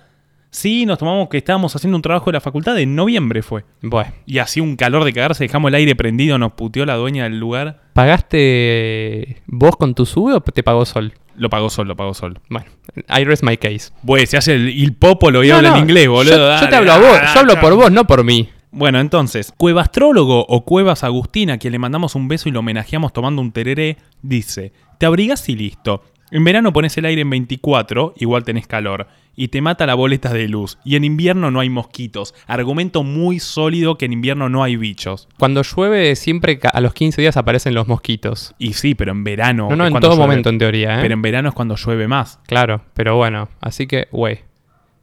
[0.49, 3.65] Sí, nos tomamos que estábamos haciendo un trabajo de la facultad, en noviembre fue.
[3.81, 4.11] Bueno.
[4.25, 7.37] Y hacía un calor de cagarse, dejamos el aire prendido, nos puteó la dueña del
[7.37, 7.81] lugar.
[7.91, 11.13] ¿Pagaste vos con tu sube o te pagó Sol?
[11.37, 12.39] Lo pagó Sol, lo pagó Sol.
[12.49, 12.67] Bueno,
[13.09, 13.91] I rest my case.
[14.05, 16.59] Pues se hace el, popolo y habla en inglés, boludo.
[16.59, 18.49] Yo, te hablo a vos, yo hablo por vos, no por mí.
[18.71, 23.13] Bueno, entonces, Cuevastrólogo o Cuevas Agustina, a quien le mandamos un beso y lo homenajeamos
[23.13, 26.03] tomando un tereré, dice: Te abrigas y listo.
[26.31, 29.07] En verano pones el aire en 24, igual tenés calor.
[29.35, 30.77] Y te mata la boleta de luz.
[30.83, 32.33] Y en invierno no hay mosquitos.
[32.47, 35.27] Argumento muy sólido que en invierno no hay bichos.
[35.37, 38.55] Cuando llueve, siempre a los 15 días aparecen los mosquitos.
[38.57, 39.69] Y sí, pero en verano.
[39.69, 40.21] No, no, en todo llueve.
[40.23, 41.01] momento, en teoría, ¿eh?
[41.01, 42.39] Pero en verano es cuando llueve más.
[42.47, 44.39] Claro, pero bueno, así que, güey.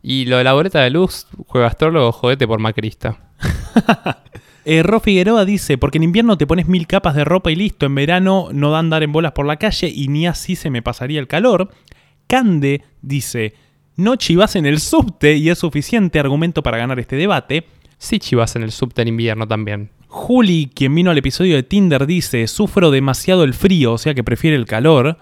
[0.03, 3.19] Y lo de la boleta de luz, juega astrólogo, jodete por macrista.
[4.65, 7.85] Eh, Ro Figueroa dice, porque en invierno te pones mil capas de ropa y listo,
[7.85, 10.83] en verano no da andar en bolas por la calle y ni así se me
[10.83, 11.71] pasaría el calor.
[12.29, 13.55] Cande dice,
[13.97, 17.67] no chivas en el subte y es suficiente argumento para ganar este debate.
[17.99, 19.91] Sí chivas en el subte en invierno también.
[20.09, 24.25] Juli, quien vino al episodio de Tinder, dice, sufro demasiado el frío, o sea que
[24.25, 25.17] prefiere el calor.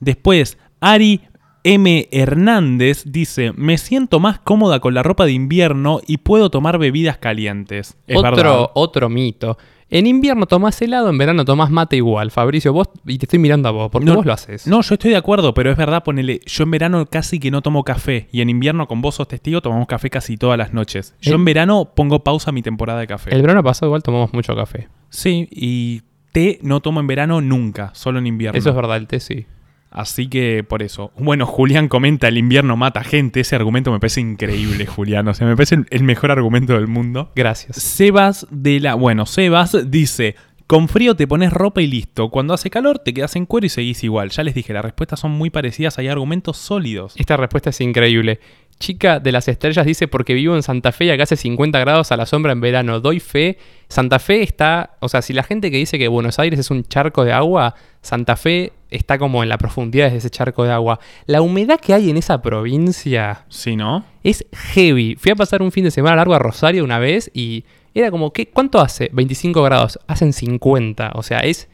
[0.00, 1.20] Después, Ari
[1.68, 2.08] M.
[2.12, 7.18] Hernández dice, me siento más cómoda con la ropa de invierno y puedo tomar bebidas
[7.18, 7.96] calientes.
[8.06, 8.32] Es verdad.
[8.38, 9.58] otro, otro mito.
[9.90, 12.30] En invierno tomás helado, en verano tomás mate igual.
[12.30, 14.66] Fabricio, vos, y te estoy mirando a vos, porque No, vos lo haces.
[14.66, 17.62] No, yo estoy de acuerdo, pero es verdad, ponele, yo en verano casi que no
[17.62, 21.14] tomo café y en invierno con vos sos testigo tomamos café casi todas las noches.
[21.20, 23.32] Yo El- en verano pongo pausa a mi temporada de café.
[23.34, 24.88] El verano pasado igual tomamos mucho café.
[25.08, 26.02] Sí, y
[26.32, 28.58] té no tomo en verano nunca, solo en invierno.
[28.58, 29.46] Eso es verdad, el té sí.
[29.90, 31.12] Así que por eso.
[31.16, 33.40] Bueno, Julián comenta, el invierno mata gente.
[33.40, 35.26] Ese argumento me parece increíble, Julián.
[35.28, 37.32] O sea, me parece el mejor argumento del mundo.
[37.34, 37.76] Gracias.
[37.76, 38.94] Sebas de la...
[38.94, 40.36] Bueno, Sebas dice...
[40.66, 42.28] Con frío te pones ropa y listo.
[42.28, 44.30] Cuando hace calor te quedas en cuero y seguís igual.
[44.30, 47.14] Ya les dije, las respuestas son muy parecidas, hay argumentos sólidos.
[47.16, 48.40] Esta respuesta es increíble.
[48.80, 52.10] Chica de las estrellas dice porque vivo en Santa Fe y acá hace 50 grados
[52.10, 52.98] a la sombra en verano.
[52.98, 53.58] Doy fe.
[53.88, 56.82] Santa Fe está, o sea, si la gente que dice que Buenos Aires es un
[56.82, 61.00] charco de agua, Santa Fe está como en la profundidad de ese charco de agua.
[61.26, 64.04] La humedad que hay en esa provincia ¿Sí, no?
[64.22, 65.16] es heavy.
[65.16, 68.32] Fui a pasar un fin de semana largo a Rosario una vez y era como,
[68.32, 69.10] ¿qué, ¿cuánto hace?
[69.12, 69.98] 25 grados.
[70.06, 71.12] Hacen 50.
[71.14, 71.68] O sea, es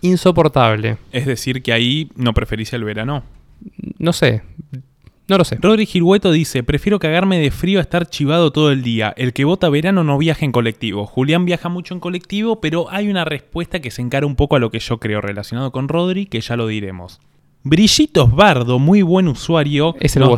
[0.00, 0.98] insoportable.
[1.12, 3.22] Es decir, que ahí no preferís el verano.
[3.98, 4.42] No sé.
[5.28, 5.58] No lo sé.
[5.60, 9.12] Rodri Gilhueto dice, prefiero cagarme de frío a estar chivado todo el día.
[9.16, 11.04] El que vota verano no viaja en colectivo.
[11.06, 14.60] Julián viaja mucho en colectivo, pero hay una respuesta que se encara un poco a
[14.60, 17.20] lo que yo creo relacionado con Rodri, que ya lo diremos.
[17.64, 19.96] Brillitos Bardo, muy buen usuario.
[19.98, 20.36] Es el No.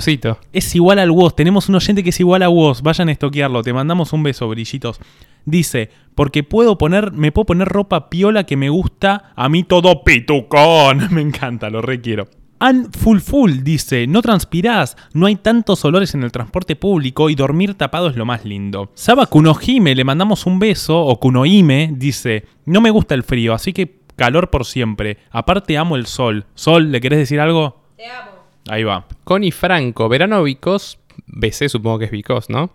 [0.55, 1.37] Es igual al WOS.
[1.37, 2.81] Tenemos un oyente que es igual a WOS.
[2.81, 3.63] Vayan a estoquearlo.
[3.63, 4.99] Te mandamos un beso, Brillitos.
[5.45, 9.33] Dice, porque puedo poner, me puedo poner ropa piola que me gusta.
[9.37, 11.09] A mí todo pitucón.
[11.15, 12.29] Me encanta, lo requiero.
[12.61, 17.35] An Full Full dice, no transpirás, no hay tantos olores en el transporte público y
[17.37, 18.91] dormir tapado es lo más lindo.
[18.95, 23.73] Saba Kunohime, le mandamos un beso, o Kunohime, dice, no me gusta el frío, así
[23.73, 25.19] que calor por siempre.
[25.31, 26.47] Aparte amo el sol.
[26.55, 27.83] Sol, ¿le querés decir algo?
[27.97, 28.31] Te amo.
[28.69, 29.07] Ahí va.
[29.23, 32.71] Connie Franco, verano Vicos, BC supongo que es Vicos, ¿no?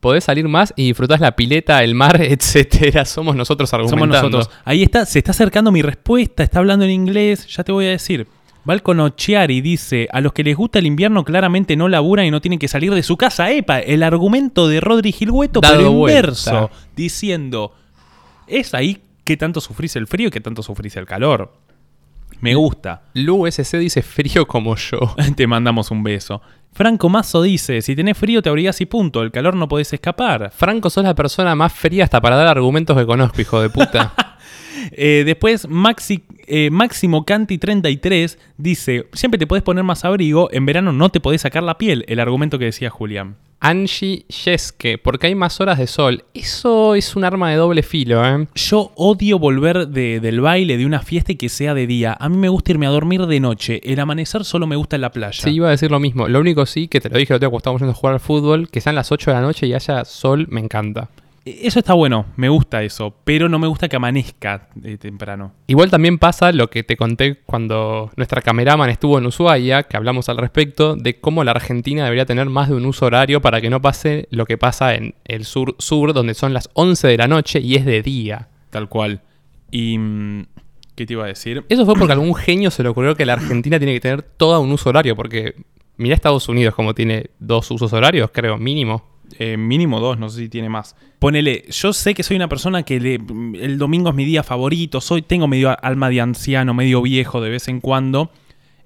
[0.00, 3.04] Podés salir más y disfrutás la pileta, el mar, etcétera.
[3.06, 4.28] Somos nosotros Somos argumentando.
[4.38, 4.58] nosotros.
[4.64, 7.90] Ahí está, se está acercando mi respuesta, está hablando en inglés, ya te voy a
[7.90, 8.26] decir.
[8.64, 12.40] Balcono Chiari dice, a los que les gusta el invierno claramente no laburan y no
[12.40, 13.50] tienen que salir de su casa.
[13.50, 16.18] Epa, el argumento de Rodri Gilhueto, Dado pero vuelta.
[16.18, 17.74] inverso, diciendo,
[18.46, 21.52] es ahí que tanto sufrís el frío y que tanto sufrís el calor.
[22.40, 23.02] Me gusta.
[23.14, 24.98] Lu SC dice frío como yo.
[25.36, 26.42] Te mandamos un beso.
[26.72, 30.50] Franco Mazo dice, si tenés frío te abrigás y punto, el calor no podés escapar.
[30.54, 34.14] Franco, sos la persona más fría hasta para dar argumentos que conozco, hijo de puta.
[34.90, 40.66] Eh, después, Maxi, eh, Máximo Canti 33 dice: Siempre te podés poner más abrigo, en
[40.66, 42.04] verano no te podés sacar la piel.
[42.08, 43.36] El argumento que decía Julián.
[43.64, 46.24] Angie Yeske, porque hay más horas de sol.
[46.34, 48.48] Eso es un arma de doble filo, ¿eh?
[48.56, 52.16] Yo odio volver de- del baile, de una fiesta y que sea de día.
[52.18, 53.80] A mí me gusta irme a dormir de noche.
[53.84, 55.40] El amanecer solo me gusta en la playa.
[55.40, 56.26] Sí, iba a decir lo mismo.
[56.26, 58.14] Lo único sí, que te lo dije el otro día cuando estábamos yendo a jugar
[58.14, 61.08] al fútbol, que sean las 8 de la noche y haya sol, me encanta.
[61.44, 63.14] E, Eso está bueno, me gusta eso.
[63.24, 65.52] Pero no me gusta que amanezca eh, temprano.
[65.66, 70.28] Igual también pasa lo que te conté cuando nuestra cameraman estuvo en Ushuaia, que hablamos
[70.28, 73.70] al respecto, de cómo la Argentina debería tener más de un uso horario para que
[73.70, 77.60] no pase lo que pasa en el sur-sur, donde son las 11 de la noche
[77.60, 78.48] y es de día.
[78.70, 79.20] Tal cual.
[79.70, 79.98] Y.
[79.98, 80.46] mm,
[80.94, 81.64] ¿Qué te iba a decir?
[81.68, 84.22] Eso fue porque a algún genio se le ocurrió que la Argentina tiene que tener
[84.22, 85.54] todo un uso horario, porque
[85.96, 89.11] mira Estados Unidos como tiene dos usos horarios, creo, mínimo.
[89.38, 90.94] Eh, mínimo dos, no sé si tiene más.
[91.18, 93.18] Ponele, yo sé que soy una persona que le-
[93.60, 97.50] el domingo es mi día favorito, soy, tengo medio alma de anciano, medio viejo de
[97.50, 98.30] vez en cuando.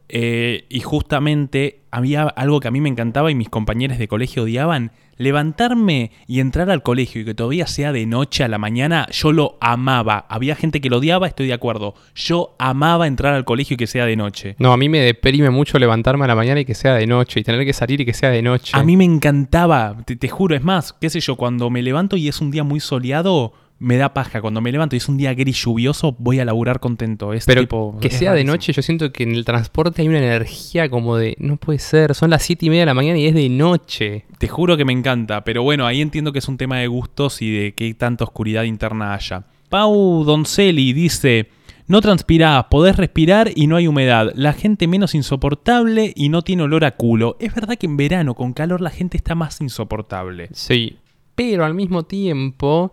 [0.09, 4.45] eh, y justamente había algo que a mí me encantaba y mis compañeros de colegio
[4.45, 4.93] odiaban.
[5.19, 9.33] Levantarme y entrar al colegio y que todavía sea de noche a la mañana, yo
[9.33, 10.27] lo amaba.
[10.29, 11.95] Había gente que lo odiaba, estoy de acuerdo.
[12.15, 14.57] Yo amaba entrar al colegio y que sea de noche.
[14.59, 17.41] No, a mí me deprime mucho levantarme a la mañana y que sea de noche,
[17.41, 18.73] y tener que salir y que sea de noche.
[18.77, 22.17] A mí me encantaba, te, te juro, es más, qué sé yo, cuando me levanto
[22.17, 24.41] y es un día muy soleado, me da paja.
[24.41, 27.33] Cuando me levanto y es un día gris lluvioso, voy a laburar contento.
[27.33, 30.09] Es Pero tipo, que es sea de noche, yo siento que en el transporte hay
[30.09, 33.19] una energía como de, no puede ser, son las 7 y media de la mañana
[33.19, 34.25] y es de noche.
[34.39, 37.43] Te juro que me encanta, pero bueno, ahí entiendo que es un tema de gustos
[37.43, 39.45] y de qué tanta oscuridad interna haya.
[39.69, 41.49] Pau Doncelli dice,
[41.87, 46.63] no transpirás, podés respirar y no hay humedad, la gente menos insoportable y no tiene
[46.63, 47.37] olor a culo.
[47.41, 50.49] Es verdad que en verano con calor la gente está más insoportable.
[50.53, 50.99] Sí,
[51.35, 52.93] pero al mismo tiempo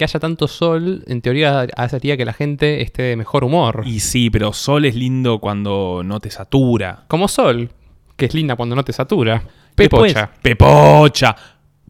[0.00, 3.82] que haya tanto sol, en teoría haría que la gente esté de mejor humor.
[3.84, 7.04] Y sí, pero sol es lindo cuando no te satura.
[7.06, 7.68] Como sol,
[8.16, 9.44] que es linda cuando no te satura.
[9.76, 10.32] Después, Pepocha.
[10.40, 11.36] Pepocha.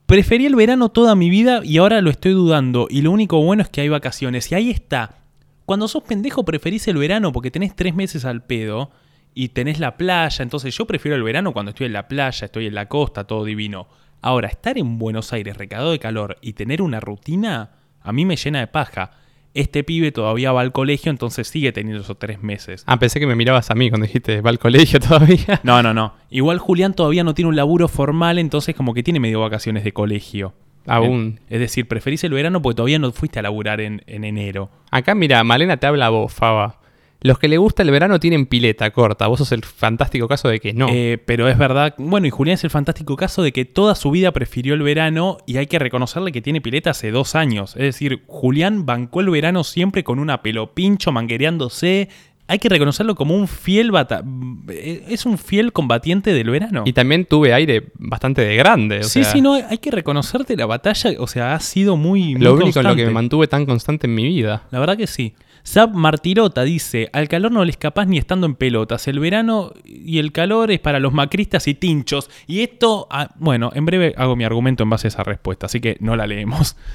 [0.07, 2.89] Preferí el verano toda mi vida y ahora lo estoy dudando.
[2.91, 4.51] Y lo único bueno es que hay vacaciones.
[4.51, 5.19] Y ahí está.
[5.65, 8.91] Cuando sos pendejo preferís el verano porque tenés tres meses al pedo
[9.35, 10.43] y tenés la playa.
[10.43, 13.45] Entonces yo prefiero el verano cuando estoy en la playa, estoy en la costa, todo
[13.45, 13.87] divino.
[14.21, 17.71] Ahora, estar en Buenos Aires recado de calor y tener una rutina,
[18.03, 19.13] a mí me llena de paja.
[19.53, 22.85] Este pibe todavía va al colegio, entonces sigue teniendo esos tres meses.
[22.87, 25.61] Ah, pensé que me mirabas a mí cuando dijiste, va al colegio todavía.
[25.65, 26.15] No, no, no.
[26.31, 29.93] Igual Julián todavía no tiene un laburo formal, entonces como que tiene medio vacaciones de
[29.93, 30.55] colegio.
[30.87, 31.41] Aún.
[31.49, 34.71] Es decir, preferís el verano porque todavía no fuiste a laburar en, en enero.
[34.91, 36.80] Acá mira, Malena te habla a vos, Faba.
[37.23, 39.27] Los que le gusta el verano tienen pileta corta.
[39.27, 40.89] Vos sos el fantástico caso de que no.
[40.91, 44.11] Eh, pero es verdad, bueno, y Julián es el fantástico caso de que toda su
[44.11, 47.77] vida prefirió el verano y hay que reconocerle que tiene pileta hace dos años.
[47.77, 52.09] Es decir, Julián bancó el verano siempre con una pelo pincho, manguereándose.
[52.47, 54.25] Hay que reconocerlo como un fiel bata
[54.71, 56.83] eh, es un fiel combatiente del verano.
[56.85, 59.01] y también tuve aire bastante de grande.
[59.01, 62.35] o sí, sea, sí, no, hay que reconocerte la batalla, o sea, ha sido muy,
[62.35, 64.65] muy Lo único en lo que me mantuve tan constante en mi vida.
[64.71, 65.35] La verdad que sí.
[65.67, 69.07] Zap Martirota dice, al calor no le escapás ni estando en pelotas.
[69.09, 72.31] El verano y el calor es para los macristas y tinchos.
[72.47, 75.81] Y esto, ah, bueno, en breve hago mi argumento en base a esa respuesta, así
[75.81, 76.77] que no la leemos.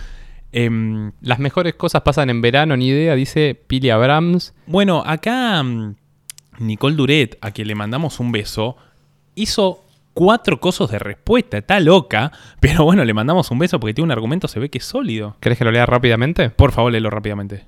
[0.57, 4.53] Em, Las mejores cosas pasan en verano, ni idea, dice Pili Abrams.
[4.67, 5.95] bueno, acá mm,
[6.59, 8.77] Nicole Duret, a quien le mandamos un beso,
[9.35, 11.57] hizo cuatro cosas de respuesta.
[11.57, 14.77] Está loca, pero bueno, le mandamos un beso porque tiene un argumento, se ve que
[14.77, 15.35] es sólido.
[15.41, 16.49] ¿Querés que lo lea rápidamente?
[16.49, 17.65] Por favor, léelo rápidamente.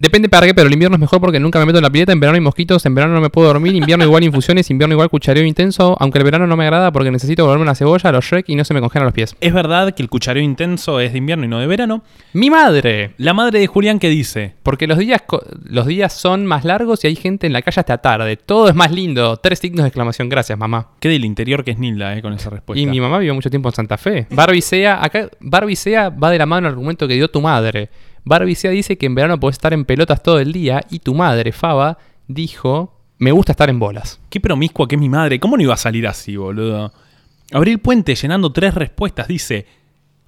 [0.00, 2.10] Depende para qué, pero el invierno es mejor porque nunca me meto en la pileta.
[2.10, 3.74] En verano hay mosquitos, en verano no me puedo dormir.
[3.74, 5.94] Invierno igual infusiones, invierno igual cuchareo intenso.
[6.00, 8.64] Aunque el verano no me agrada porque necesito volverme una cebolla los Shrek y no
[8.64, 9.36] se me congelan los pies.
[9.42, 12.02] Es verdad que el cuchareo intenso es de invierno y no de verano.
[12.32, 13.12] ¡Mi madre!
[13.18, 15.22] La madre de Julián que dice, Porque los días,
[15.64, 18.38] los días son más largos y hay gente en la calle hasta tarde.
[18.38, 19.36] Todo es más lindo.
[19.36, 20.30] Tres signos de exclamación.
[20.30, 20.88] Gracias, mamá.
[20.98, 22.80] que del interior que es Nilda, eh, con esa respuesta.
[22.80, 24.26] Y mi mamá vivió mucho tiempo en Santa Fe.
[24.30, 27.90] Barbie Sea, acá Barbie Sea va de la mano al argumento que dio tu madre.
[28.24, 31.14] Barbie Sea dice que en verano podés estar en pelotas todo el día y tu
[31.14, 34.20] madre, Faba, dijo, me gusta estar en bolas.
[34.30, 35.38] Qué promiscua que es mi madre.
[35.40, 36.92] ¿Cómo no iba a salir así, boludo?
[37.52, 39.66] Abril Puente llenando tres respuestas dice,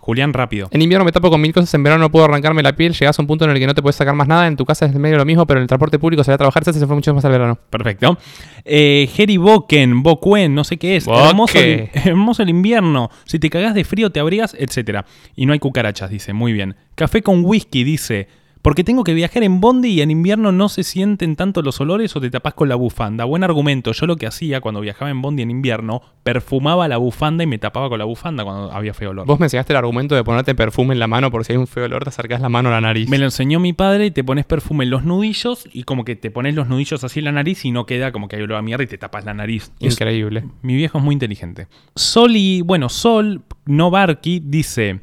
[0.03, 0.67] Julián rápido.
[0.73, 3.17] En invierno me tapo con mil cosas, en verano no puedo arrancarme la piel, llegás
[3.17, 4.85] a un punto en el que no te puedes sacar más nada, en tu casa
[4.85, 6.97] es medio lo mismo, pero en el transporte público se va a trabajar, se fue
[6.97, 7.57] mucho más al verano.
[7.71, 8.19] Perfecto.
[8.65, 11.07] Eh, Jerry Boken, Bokuen, no sé qué es.
[11.07, 13.11] Hermoso el, hermoso el invierno.
[13.27, 15.05] Si te cagás de frío, te abrigas, etc.
[15.37, 16.33] Y no hay cucarachas, dice.
[16.33, 16.75] Muy bien.
[16.97, 18.27] Café con whisky, dice.
[18.63, 22.15] Porque tengo que viajar en bondi y en invierno no se sienten tanto los olores
[22.15, 23.25] o te tapás con la bufanda.
[23.25, 23.91] Buen argumento.
[23.91, 27.59] Yo lo que hacía cuando viajaba en bondi en invierno, perfumaba la bufanda y me
[27.59, 29.27] tapaba con la bufanda cuando había feo olor.
[29.27, 31.67] Vos me enseñaste el argumento de ponerte perfume en la mano por si hay un
[31.67, 33.09] feo olor, te acercás la mano a la nariz.
[33.09, 36.15] Me lo enseñó mi padre y te pones perfume en los nudillos y como que
[36.15, 38.59] te pones los nudillos así en la nariz y no queda como que hay olor
[38.59, 39.73] a mierda y te tapas la nariz.
[39.81, 40.45] Es- Increíble.
[40.63, 41.67] mi viejo es muy inteligente.
[41.97, 45.01] Sol y, bueno, Sol, no Barky, dice,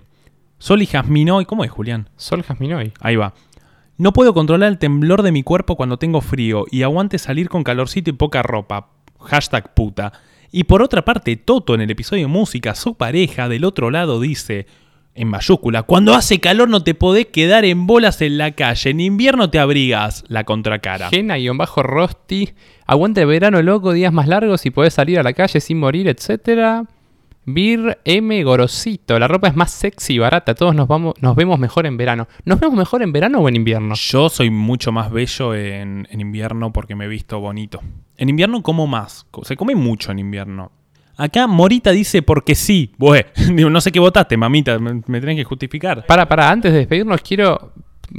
[0.60, 2.10] Sol y Jasminoy, ¿cómo es Julián?
[2.16, 2.94] Sol Jasminoy.
[3.02, 3.34] Ahí va.
[4.00, 7.66] No puedo controlar el temblor de mi cuerpo cuando tengo frío y aguante salir con
[7.66, 8.92] calorcito y poca ropa.
[9.20, 10.14] Hashtag puta.
[10.54, 14.68] Y por otra parte, Toto en el episodio música, su pareja del otro lado dice,
[15.16, 19.02] en mayúscula, cuando hace calor no te podés quedar en bolas en la calle, en
[19.02, 21.10] invierno te abrigas, la contracara.
[21.10, 22.52] Gena-Rosti.
[22.86, 26.08] Aguante el verano loco, días más largos y podés salir a la calle sin morir,
[26.08, 26.88] etc.
[27.54, 28.44] Bir M.
[28.44, 29.18] Gorosito.
[29.18, 30.56] La ropa es más sexy y barata.
[30.56, 32.28] Todos nos, vamos, nos vemos mejor en verano.
[32.46, 33.96] ¿Nos vemos mejor en verano o en invierno?
[33.96, 37.80] Yo soy mucho más bello en, en invierno porque me he visto bonito.
[38.18, 39.26] En invierno como más.
[39.44, 40.72] Se come mucho en invierno.
[41.18, 42.94] Acá Morita dice porque sí.
[43.50, 44.78] No sé qué votaste, mamita.
[44.80, 46.06] Me, me tenés que justificar.
[46.06, 47.74] Para, para, antes de despedirnos, quiero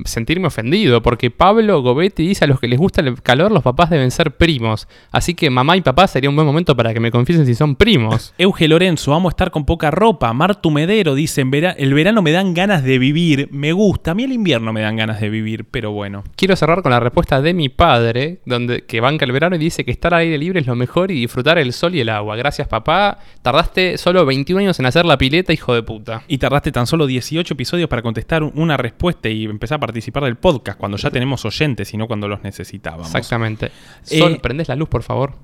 [0.05, 3.91] sentirme ofendido, porque Pablo Gobetti dice a los que les gusta el calor, los papás
[3.91, 4.89] deben ser primos.
[5.11, 7.77] Así que mamá y papá sería un buen momento para que me confiesen si son
[7.77, 8.35] primos.
[8.39, 10.33] Euge Lorenzo, amo estar con poca ropa.
[10.33, 14.13] Martu Medero dice, "En vera- el verano me dan ganas de vivir, me gusta.
[14.13, 16.23] A mí el invierno me dan ganas de vivir, pero bueno.
[16.37, 19.85] Quiero cerrar con la respuesta de mi padre, donde que banca el verano y dice
[19.85, 22.37] que estar al aire libre es lo mejor y disfrutar el sol y el agua.
[22.37, 23.19] Gracias papá.
[23.43, 26.23] Tardaste solo 21 años en hacer la pileta, hijo de puta.
[26.29, 30.79] Y tardaste tan solo 18 episodios para contestar una respuesta y empezar participar del podcast
[30.79, 33.07] cuando ya tenemos oyentes y no cuando los necesitábamos.
[33.09, 33.73] Exactamente.
[34.11, 35.35] Eh, Sol, prendés la luz, por favor.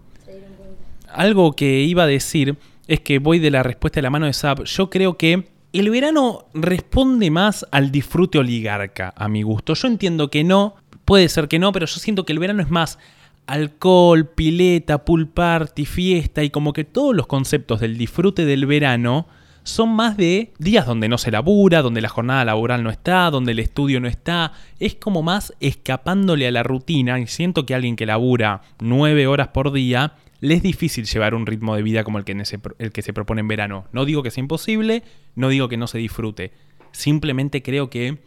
[1.09, 4.33] Algo que iba a decir es que voy de la respuesta de la mano de
[4.33, 4.65] Zap.
[4.65, 9.75] Yo creo que el verano responde más al disfrute oligarca, a mi gusto.
[9.75, 12.71] Yo entiendo que no, puede ser que no, pero yo siento que el verano es
[12.71, 12.99] más
[13.47, 19.27] alcohol, pileta, pool party, fiesta y como que todos los conceptos del disfrute del verano
[19.67, 23.51] son más de días donde no se labura, donde la jornada laboral no está, donde
[23.51, 24.53] el estudio no está.
[24.79, 29.49] Es como más escapándole a la rutina y siento que alguien que labura nueve horas
[29.49, 32.41] por día le es difícil llevar un ritmo de vida como el que,
[32.79, 33.87] el que se propone en verano.
[33.91, 35.03] No digo que sea imposible,
[35.35, 36.53] no digo que no se disfrute.
[36.93, 38.19] Simplemente creo que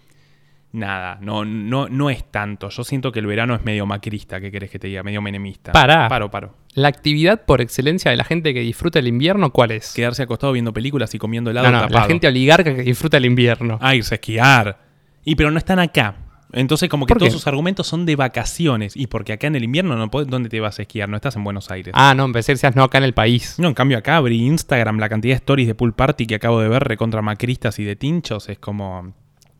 [0.71, 2.69] nada, no, no, no es tanto.
[2.69, 5.03] Yo siento que el verano es medio macrista, ¿qué querés que te diga?
[5.03, 5.71] Medio menemista.
[5.71, 6.07] Pará.
[6.07, 6.55] Paro, paro.
[6.75, 9.93] La actividad por excelencia de la gente que disfruta el invierno, ¿cuál es?
[9.93, 12.07] Quedarse acostado viendo películas y comiendo helado No, no, la tapado.
[12.07, 13.77] gente oligarca que disfruta el invierno.
[13.81, 14.79] Ah, irse a esquiar.
[15.25, 16.15] Y pero no están acá.
[16.51, 17.37] Entonces como que ¿Por todos qué?
[17.37, 18.95] sus argumentos son de vacaciones.
[18.95, 21.07] Y porque acá en el invierno no podés, ¿dónde te vas a esquiar?
[21.09, 21.93] No estás en Buenos Aires.
[21.95, 23.55] Ah, no, empecé decir, no, acá en el país.
[23.59, 26.59] No, en cambio acá abrí Instagram, la cantidad de stories de pool party que acabo
[26.61, 29.13] de ver recontra macristas y de tinchos es como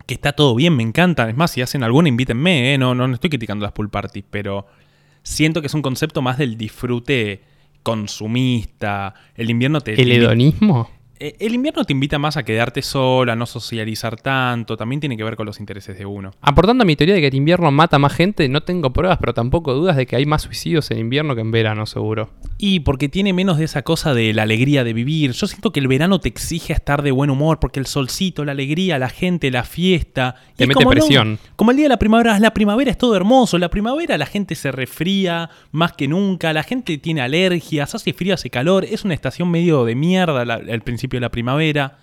[0.10, 1.30] que está todo bien, me encantan.
[1.30, 2.80] Es más, si hacen alguna, invítenme, ¿eh?
[2.80, 4.66] no, no, no estoy criticando las pool parties, pero
[5.22, 7.44] siento que es un concepto más del disfrute
[7.84, 9.14] consumista.
[9.36, 10.02] El invierno te...
[10.02, 10.90] ¿El hedonismo?
[11.20, 15.18] Eh, El invierno te invita más a quedarte sola, a no socializar tanto, también tiene
[15.18, 16.32] que ver con los intereses de uno.
[16.42, 19.34] Aportando a mi teoría de que el invierno mata más gente, no tengo pruebas, pero
[19.34, 22.30] tampoco dudas de que hay más suicidios en invierno que en verano, seguro.
[22.58, 25.32] Y porque tiene menos de esa cosa de la alegría de vivir.
[25.32, 28.54] Yo siento que el verano te exige estar de buen humor, porque el solcito, la
[28.54, 30.36] alegría, la gente, la fiesta.
[30.54, 31.40] y Te mete como, no, presión.
[31.58, 33.58] como el día de la primavera, la primavera es todo hermoso.
[33.58, 38.34] La primavera la gente se refría más que nunca, la gente tiene alergias, hace frío,
[38.34, 38.86] hace calor.
[38.86, 41.98] Es una estación medio de mierda al principio de la primavera.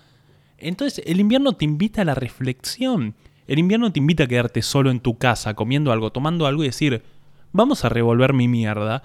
[0.57, 3.15] Entonces, el invierno te invita a la reflexión.
[3.47, 6.67] El invierno te invita a quedarte solo en tu casa, comiendo algo, tomando algo y
[6.67, 7.03] decir,
[7.51, 9.03] vamos a revolver mi mierda.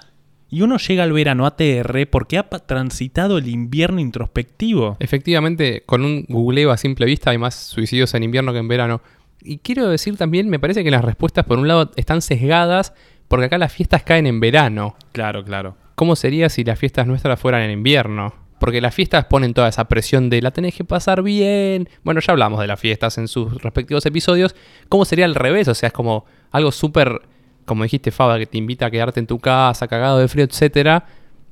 [0.51, 4.97] Y uno llega al verano ATR porque ha transitado el invierno introspectivo.
[5.01, 9.01] Efectivamente, con un googleo a simple vista hay más suicidios en invierno que en verano.
[9.41, 12.93] Y quiero decir también, me parece que las respuestas por un lado están sesgadas
[13.29, 14.95] porque acá las fiestas caen en verano.
[15.13, 15.77] Claro, claro.
[15.95, 18.35] ¿Cómo sería si las fiestas nuestras fueran en invierno?
[18.63, 21.89] Porque las fiestas ponen toda esa presión de la tenés que pasar bien.
[22.05, 24.55] Bueno, ya hablamos de las fiestas en sus respectivos episodios.
[24.89, 25.67] ¿Cómo sería al revés?
[25.67, 27.23] O sea, es como algo súper,
[27.65, 31.07] como dijiste, Faba, que te invita a quedarte en tu casa, cagado de frío, etcétera,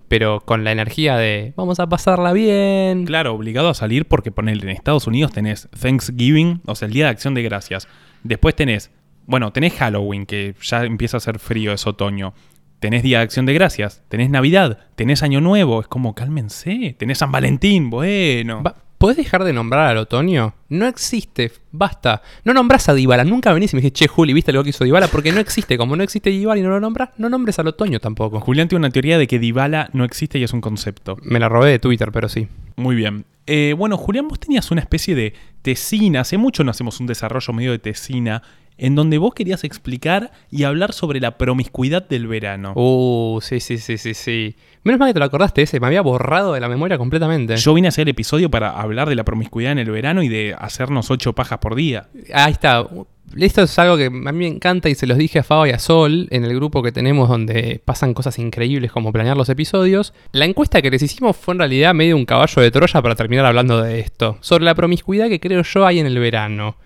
[0.07, 3.07] pero con la energía de vamos a pasarla bien.
[3.07, 7.07] Claro, obligado a salir porque ponele, en Estados Unidos tenés Thanksgiving, o sea, el Día
[7.07, 7.89] de Acción de Gracias.
[8.23, 8.93] Después tenés,
[9.27, 12.35] bueno, tenés Halloween, que ya empieza a ser frío, es otoño.
[12.81, 17.19] Tenés Día de Acción de Gracias, tenés Navidad, tenés Año Nuevo, es como cálmense, tenés
[17.19, 18.63] San Valentín, bueno.
[18.63, 20.53] Va- ¿Podés dejar de nombrar al otoño?
[20.69, 22.21] No existe, basta.
[22.45, 24.85] No nombras a Dybala, nunca venís y me dijiste, che, Juli, ¿viste lo que hizo
[24.85, 25.09] Dybala?
[25.09, 27.99] Porque no existe, como no existe Dybala y no lo nombras, no nombres al otoño
[27.99, 28.41] tampoco.
[28.41, 31.17] Julián tiene una teoría de que Dybala no existe y es un concepto.
[31.23, 32.49] Me la robé de Twitter, pero sí.
[32.77, 33.25] Muy bien.
[33.47, 36.21] Eh, bueno, Julián, vos tenías una especie de tesina.
[36.21, 38.43] Hace mucho no hacemos un desarrollo medio de tesina.
[38.83, 42.73] En donde vos querías explicar y hablar sobre la promiscuidad del verano.
[42.75, 44.57] Uh, sí, sí, sí, sí, sí.
[44.85, 47.59] Menos mal que te lo acordaste ese, me había borrado de la memoria completamente.
[47.59, 50.29] Yo vine a hacer el episodio para hablar de la promiscuidad en el verano y
[50.29, 52.09] de hacernos ocho pajas por día.
[52.33, 52.89] Ahí está.
[53.37, 55.73] Esto es algo que a mí me encanta y se los dije a Faba y
[55.73, 60.15] a Sol en el grupo que tenemos donde pasan cosas increíbles como planear los episodios.
[60.33, 63.45] La encuesta que les hicimos fue en realidad medio un caballo de Troya para terminar
[63.45, 64.39] hablando de esto.
[64.41, 66.77] Sobre la promiscuidad que creo yo hay en el verano.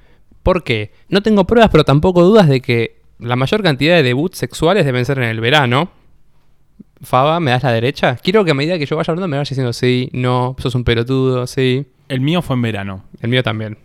[0.45, 0.93] ¿Por qué?
[1.09, 5.05] No tengo pruebas, pero tampoco dudas de que la mayor cantidad de debuts sexuales deben
[5.07, 5.91] ser en el verano.
[7.01, 8.17] Faba, ¿me das la derecha?
[8.17, 10.85] Quiero que a medida que yo vaya hablando me vayas diciendo sí, no, sos un
[10.85, 11.87] pelotudo, sí.
[12.09, 13.05] El mío fue en verano.
[13.23, 13.79] El mío también.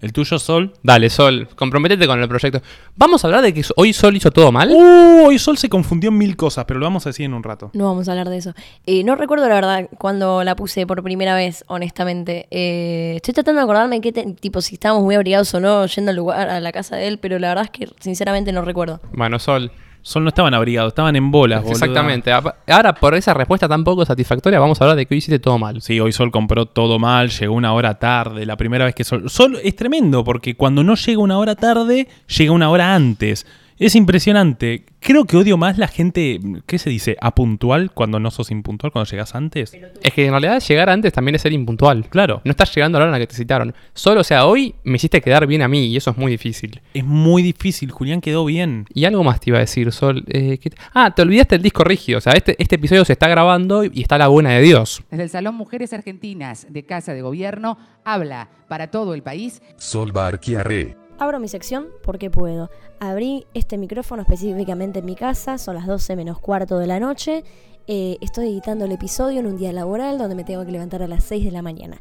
[0.00, 0.72] ¿El tuyo, Sol?
[0.82, 2.62] Dale, Sol, comprométete con el proyecto.
[2.96, 4.70] ¿Vamos a hablar de que hoy Sol hizo todo mal?
[4.70, 7.42] Uh, hoy Sol se confundió en mil cosas, pero lo vamos a decir en un
[7.42, 7.70] rato.
[7.74, 8.54] No vamos a hablar de eso.
[8.86, 12.46] Eh, no recuerdo la verdad cuando la puse por primera vez, honestamente.
[12.50, 16.16] Eh, estoy tratando de acordarme qué tipo si estábamos muy abrigados o no yendo al
[16.16, 19.00] lugar a la casa de él, pero la verdad es que sinceramente no recuerdo.
[19.12, 19.70] Bueno, Sol,
[20.02, 21.64] Sol no estaban abrigados, estaban en bolas.
[21.66, 22.32] Exactamente.
[22.32, 25.58] Ahora, por esa respuesta tan poco satisfactoria, vamos a hablar de que hoy hiciste todo
[25.58, 25.82] mal.
[25.82, 29.28] Sí, hoy Sol compró todo mal, llegó una hora tarde, la primera vez que Sol...
[29.28, 33.46] Sol es tremendo porque cuando no llega una hora tarde, llega una hora antes.
[33.80, 34.84] Es impresionante.
[35.00, 37.16] Creo que odio más la gente, ¿qué se dice?
[37.18, 39.72] Apuntual cuando no sos impuntual, cuando llegas antes.
[40.02, 42.06] Es que en realidad llegar antes también es ser impuntual.
[42.10, 43.74] Claro, No estás llegando a la hora en la que te citaron.
[43.94, 46.82] Solo, o sea, hoy me hiciste quedar bien a mí y eso es muy difícil.
[46.92, 47.90] es muy difícil.
[47.90, 48.84] Julián quedó bien.
[48.92, 50.24] Y algo más te iba a decir, Sol.
[50.28, 52.18] eh, ¿qué te- Ah, te olvidaste el disco rígido.
[52.18, 55.02] O sea, este, este episodio se está grabando y está la buena de Dios.
[55.10, 60.12] Desde el Salón Mujeres Argentinas de Casa de Gobierno habla para todo el país Sol
[60.12, 60.98] Barquiarre.
[61.20, 62.70] Abro mi sección porque puedo.
[62.98, 67.44] Abrí este micrófono específicamente en mi casa, son las 12 menos cuarto de la noche.
[67.86, 71.06] Eh, estoy editando el episodio en un día laboral donde me tengo que levantar a
[71.06, 72.00] las 6 de la mañana.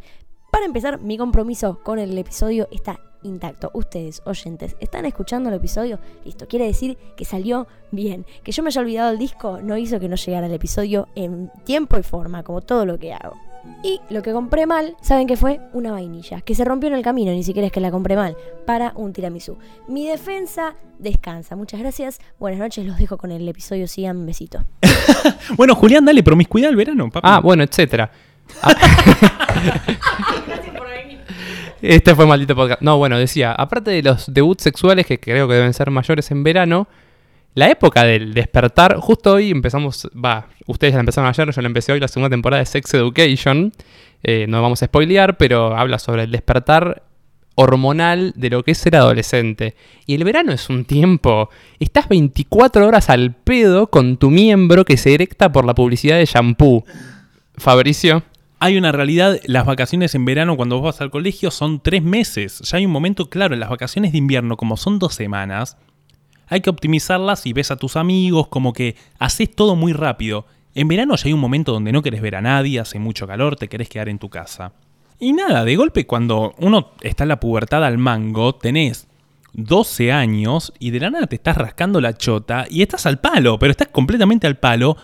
[0.53, 3.71] Para empezar, mi compromiso con el episodio está intacto.
[3.73, 5.99] Ustedes, oyentes, ¿están escuchando el episodio?
[6.23, 8.25] Listo, quiere decir que salió bien.
[8.41, 11.51] Que yo me haya olvidado el disco no hizo que no llegara el episodio en
[11.65, 13.35] tiempo y forma, como todo lo que hago.
[13.83, 15.59] Y lo que compré mal, ¿saben qué fue?
[15.73, 18.35] Una vainilla, que se rompió en el camino, ni siquiera es que la compré mal,
[18.65, 19.57] para un tiramisú.
[19.87, 21.55] Mi defensa descansa.
[21.55, 22.19] Muchas gracias.
[22.39, 23.87] Buenas noches, los dejo con el episodio.
[23.87, 24.63] Sigan, besito.
[25.55, 27.27] Bueno, Julián, dale promiscuidad al verano, papi.
[27.29, 28.11] Ah, bueno, etcétera.
[28.63, 28.73] Ah.
[31.81, 32.81] Este fue maldito podcast.
[32.81, 36.43] No, bueno, decía, aparte de los debuts sexuales que creo que deben ser mayores en
[36.43, 36.87] verano,
[37.55, 41.91] la época del despertar, justo hoy empezamos, va, ustedes la empezaron ayer, yo la empecé
[41.91, 43.73] hoy, la segunda temporada de Sex Education.
[44.23, 47.03] Eh, no vamos a spoilear, pero habla sobre el despertar
[47.55, 49.75] hormonal de lo que es ser adolescente.
[50.05, 51.49] Y el verano es un tiempo.
[51.79, 56.25] Estás 24 horas al pedo con tu miembro que se erecta por la publicidad de
[56.25, 56.85] shampoo.
[57.57, 58.23] Fabricio.
[58.61, 62.59] Hay una realidad, las vacaciones en verano cuando vos vas al colegio son tres meses.
[62.59, 65.77] Ya hay un momento claro, en las vacaciones de invierno, como son dos semanas,
[66.49, 70.45] hay que optimizarlas y ves a tus amigos, como que haces todo muy rápido.
[70.75, 73.55] En verano ya hay un momento donde no querés ver a nadie, hace mucho calor,
[73.55, 74.73] te querés quedar en tu casa.
[75.19, 79.07] Y nada, de golpe cuando uno está en la pubertad al mango, tenés
[79.53, 83.59] 12 años y de la nada te estás rascando la chota y estás al palo,
[83.59, 84.97] pero estás completamente al palo.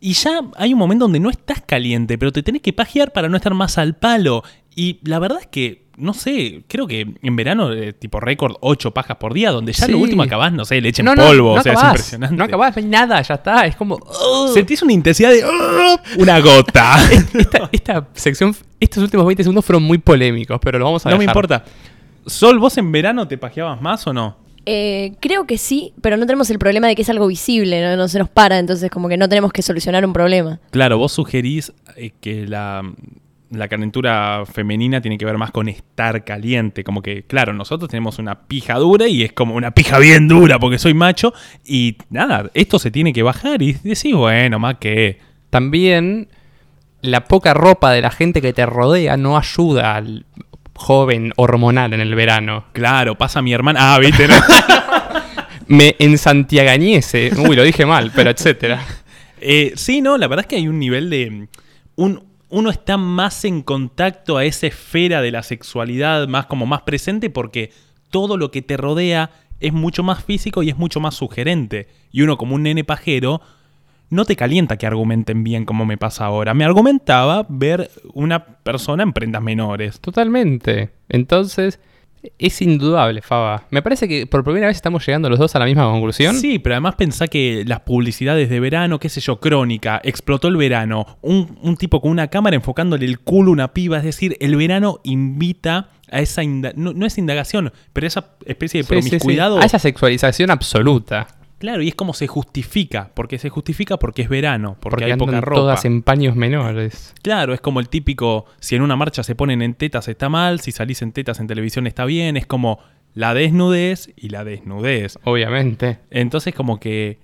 [0.00, 3.28] Y ya hay un momento donde no estás caliente, pero te tenés que pajear para
[3.28, 4.42] no estar más al palo.
[4.74, 8.92] Y la verdad es que, no sé, creo que en verano, eh, tipo récord, 8
[8.92, 9.92] pajas por día, donde ya Sí.
[9.92, 11.90] lo último acabás, no sé, leche en no, no, polvo, no o sea, acabás, es
[11.90, 12.36] impresionante.
[12.36, 13.66] No acabás, no hay nada, ya está.
[13.66, 13.98] Es como.
[14.52, 15.44] Sentís una intensidad de
[16.18, 16.96] una gota.
[17.38, 21.18] esta, esta sección, estos últimos 20 segundos fueron muy polémicos, pero lo vamos a no
[21.18, 21.64] me importa.
[22.26, 24.36] Sol, ¿vos en verano te pajeabas más o no?
[24.66, 27.96] Eh, creo que sí, pero no tenemos el problema de que es algo visible, ¿no?
[27.96, 30.60] no se nos para, entonces como que no tenemos que solucionar un problema.
[30.70, 32.82] Claro, vos sugerís eh, que la,
[33.50, 36.84] la calentura femenina tiene que ver más con estar caliente.
[36.84, 40.58] Como que, claro, nosotros tenemos una pija dura y es como una pija bien dura
[40.58, 41.34] porque soy macho.
[41.64, 45.18] Y nada, esto se tiene que bajar y decís, bueno, más que.
[45.50, 46.28] También
[47.02, 50.26] la poca ropa de la gente que te rodea no ayuda al
[50.74, 52.66] joven hormonal en el verano.
[52.72, 53.94] Claro, pasa mi hermana.
[53.94, 54.34] Ah, viste, ¿no?
[55.66, 57.32] Me ensantiagañese.
[57.36, 58.84] Uy, lo dije mal, pero etcétera.
[59.40, 61.48] Eh, sí, no, la verdad es que hay un nivel de.
[61.96, 66.82] Un, uno está más en contacto a esa esfera de la sexualidad, más como más
[66.82, 67.72] presente, porque
[68.10, 69.30] todo lo que te rodea
[69.60, 71.88] es mucho más físico y es mucho más sugerente.
[72.10, 73.40] Y uno, como un nene pajero,
[74.08, 76.52] no te calienta que argumenten bien como me pasa ahora.
[76.52, 80.00] Me argumentaba ver una persona en prendas menores.
[80.00, 80.90] Totalmente.
[81.08, 81.78] Entonces,
[82.38, 83.64] es indudable, Faba.
[83.70, 86.36] Me parece que por primera vez estamos llegando los dos a la misma conclusión.
[86.36, 90.56] Sí, pero además pensá que las publicidades de verano, qué sé yo, crónica, explotó el
[90.56, 94.36] verano, un, un tipo con una cámara enfocándole el culo a una piba, es decir,
[94.40, 99.02] el verano invita a esa, no, no es indagación, pero esa especie de Sí, sí,
[99.02, 99.08] sí.
[99.08, 99.52] promiscuidad.
[99.52, 101.28] o- A esa sexualización absoluta.
[101.60, 105.10] Claro, y es como se justifica, porque se justifica porque es verano, porque, Porque, hay
[105.12, 105.60] andan poca ropa.
[105.60, 107.14] todas en paños menores.
[107.22, 110.60] Claro, es como el típico, si en una marcha se ponen en tetas está mal,
[110.60, 112.78] si salís en tetas en televisión está bien, es como
[113.12, 115.18] la desnudez y la desnudez.
[115.24, 115.98] Obviamente.
[116.10, 117.18] Entonces como que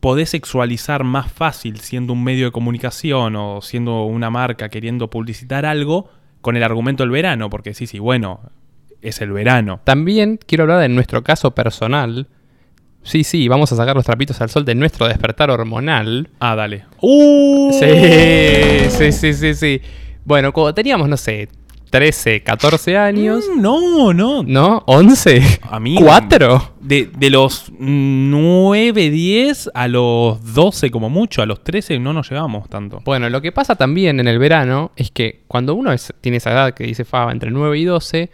[0.00, 5.64] podés sexualizar más fácil siendo un medio de comunicación o siendo una marca queriendo publicitar
[5.64, 6.10] algo
[6.42, 8.40] con el argumento del verano, porque sí, sí, bueno,
[9.00, 9.80] es el verano.
[9.84, 12.28] También quiero hablar de nuestro caso personal.
[13.02, 16.28] Sí, sí, vamos a sacar los trapitos al sol de nuestro despertar hormonal.
[16.40, 16.84] Ah, dale.
[17.00, 17.72] ¡Uh!
[17.72, 19.80] Sí, sí, sí, sí, sí.
[20.24, 21.48] Bueno, cuando teníamos, no sé,
[21.90, 23.44] 13, 14 años.
[23.56, 24.42] Mm, No, no.
[24.42, 24.84] ¿No?
[24.84, 25.60] ¿11?
[25.70, 26.72] A mí- ¿4?
[26.80, 32.28] De, de los 9, 10 a los 12 como mucho, a los 13 no nos
[32.30, 33.00] llevamos tanto.
[33.06, 36.52] Bueno, lo que pasa también en el verano es que cuando uno es- tiene esa
[36.52, 38.30] edad que dice Faba entre 9 y 12,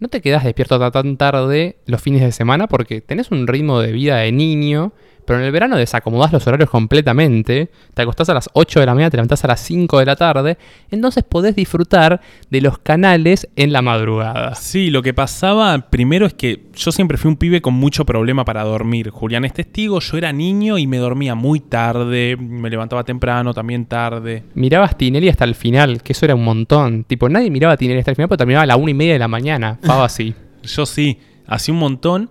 [0.00, 3.92] no te quedas despierto tan tarde los fines de semana porque tenés un ritmo de
[3.92, 4.92] vida de niño,
[5.28, 8.94] Pero en el verano desacomodás los horarios completamente, te acostás a las 8 de la
[8.94, 10.56] mañana, te levantás a las 5 de la tarde,
[10.90, 14.54] entonces podés disfrutar de los canales en la madrugada.
[14.54, 18.46] Sí, lo que pasaba primero es que yo siempre fui un pibe con mucho problema
[18.46, 19.10] para dormir.
[19.10, 23.84] Julián es testigo, yo era niño y me dormía muy tarde, me levantaba temprano, también
[23.84, 24.44] tarde.
[24.54, 27.04] Mirabas Tinelli hasta el final, que eso era un montón.
[27.04, 29.18] Tipo, nadie miraba Tinelli hasta el final porque terminaba a la 1 y media de
[29.18, 29.78] la mañana.
[29.86, 30.34] Pava así.
[30.62, 32.30] Yo sí, hacía un montón.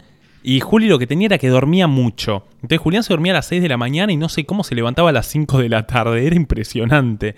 [0.49, 2.45] Y Juli lo que tenía era que dormía mucho.
[2.61, 4.75] Entonces Julián se dormía a las 6 de la mañana y no sé cómo se
[4.75, 6.25] levantaba a las 5 de la tarde.
[6.25, 7.35] Era impresionante.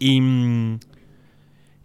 [0.00, 0.80] Y, mm,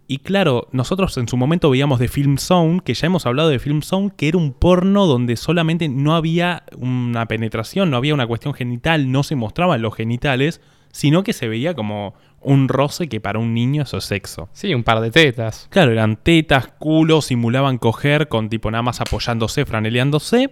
[0.08, 3.60] y claro, nosotros en su momento veíamos The Film Zone, que ya hemos hablado de
[3.60, 8.26] Film Zone, que era un porno donde solamente no había una penetración, no había una
[8.26, 13.20] cuestión genital, no se mostraban los genitales, sino que se veía como un roce que
[13.20, 14.48] para un niño eso es sexo.
[14.52, 15.68] Sí, un par de tetas.
[15.70, 20.50] Claro, eran tetas, culos, simulaban coger con tipo nada más apoyándose, franeleándose.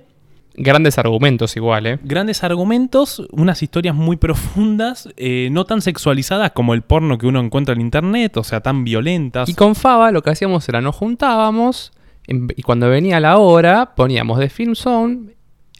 [0.58, 1.98] Grandes argumentos igual, ¿eh?
[2.02, 7.40] Grandes argumentos, unas historias muy profundas, eh, no tan sexualizadas como el porno que uno
[7.40, 9.48] encuentra en internet, o sea, tan violentas.
[9.48, 11.92] Y con Faba lo que hacíamos era nos juntábamos
[12.28, 15.35] y cuando venía la hora poníamos de Film Zone,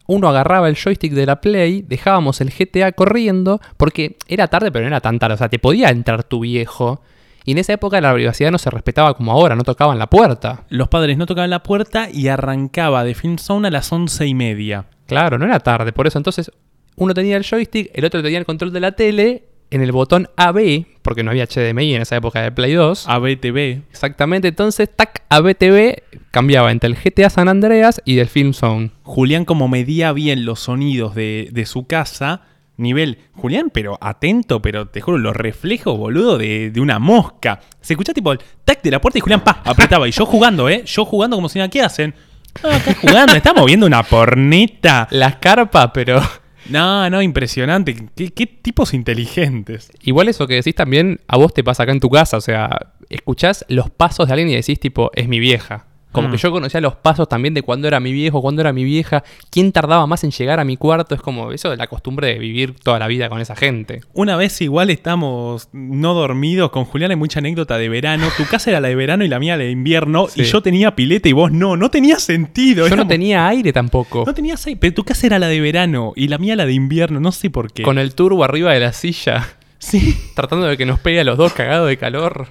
[0.07, 4.85] uno agarraba el joystick de la Play, dejábamos el GTA corriendo, porque era tarde pero
[4.85, 7.03] no era tan tarde, o sea, te podía entrar tu viejo.
[7.45, 10.65] Y en esa época la privacidad no se respetaba como ahora, no tocaban la puerta.
[10.69, 14.35] Los padres no tocaban la puerta y arrancaba de Film Zone a las once y
[14.35, 14.87] media.
[15.07, 16.51] Claro, no era tarde, por eso entonces
[16.97, 20.29] uno tenía el joystick, el otro tenía el control de la tele, en el botón
[20.37, 23.09] AB, porque no había HDMI en esa época de Play 2.
[23.09, 23.83] ABTV.
[23.91, 28.91] Exactamente, entonces, tac, ABTV cambiaba entre el GTA San Andreas y del Film Zone.
[29.03, 32.43] Julián como medía bien los sonidos de, de su casa,
[32.77, 37.61] nivel, Julián, pero atento, pero te juro, los reflejos, boludo, de, de una mosca.
[37.81, 40.09] Se escucha tipo el tac de la puerta y Julián, pa, apretaba.
[40.09, 40.83] Y yo jugando, ¿eh?
[40.85, 42.15] Yo jugando como si nada, ¿qué hacen?
[42.63, 45.09] No, acá jugando, estamos viendo una porneta.
[45.11, 46.21] Las carpas, pero...
[46.69, 47.95] No, no, impresionante.
[48.15, 49.91] ¿Qué, qué tipos inteligentes.
[50.03, 52.93] Igual eso que decís también, a vos te pasa acá en tu casa, o sea,
[53.09, 55.87] escuchás los pasos de alguien y decís tipo, es mi vieja.
[56.17, 56.33] Como Mm.
[56.33, 59.23] que yo conocía los pasos también de cuando era mi viejo, cuando era mi vieja,
[59.51, 62.39] quién tardaba más en llegar a mi cuarto, es como eso de la costumbre de
[62.39, 64.01] vivir toda la vida con esa gente.
[64.15, 68.27] Una vez igual estamos no dormidos, con Julián hay mucha anécdota de verano.
[68.37, 70.27] Tu casa era la de verano y la mía la de invierno.
[70.29, 70.41] Sí.
[70.41, 71.77] Y yo tenía pileta y vos no.
[71.77, 72.89] No tenía sentido.
[72.89, 74.25] Yo no tenía aire tampoco.
[74.27, 76.73] No tenías ahí, pero tu casa era la de verano y la mía la de
[76.73, 77.83] invierno, no sé por qué.
[77.83, 79.47] Con el turbo arriba de la silla,
[79.79, 82.49] Sí, tratando de que nos pegue a los dos cagados de calor.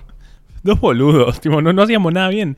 [0.63, 2.57] dos boludos, tipo, no, no hacíamos nada bien.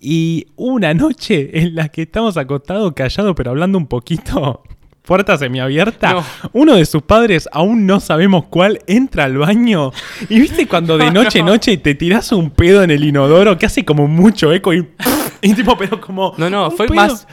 [0.00, 4.62] Y una noche en la que estamos acostados, callados, pero hablando un poquito,
[5.02, 6.12] puerta semiabierta.
[6.12, 6.24] No.
[6.52, 9.92] Uno de sus padres, aún no sabemos cuál, entra al baño.
[10.28, 11.46] Y viste cuando de No, noche no.
[11.46, 14.86] noche te tirás un pedo en el inodoro que hace como mucho eco y.
[15.42, 16.34] y tipo, pero como.
[16.36, 17.26] No, no, fue pedo- más...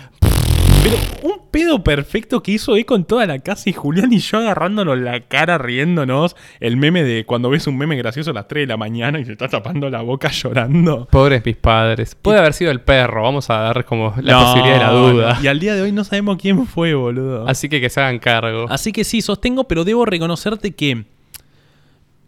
[0.83, 4.39] Pero un pedo perfecto que hizo eco en toda la casa y Julián y yo
[4.39, 6.35] agarrándonos la cara, riéndonos.
[6.59, 9.25] El meme de cuando ves un meme gracioso a las 3 de la mañana y
[9.25, 11.07] se está tapando la boca llorando.
[11.11, 12.15] Pobres mis padres.
[12.15, 15.39] Puede haber sido el perro, vamos a dar como la No, posibilidad de la duda.
[15.43, 17.47] Y al día de hoy no sabemos quién fue, boludo.
[17.47, 18.65] Así que que se hagan cargo.
[18.69, 21.05] Así que sí, sostengo, pero debo reconocerte que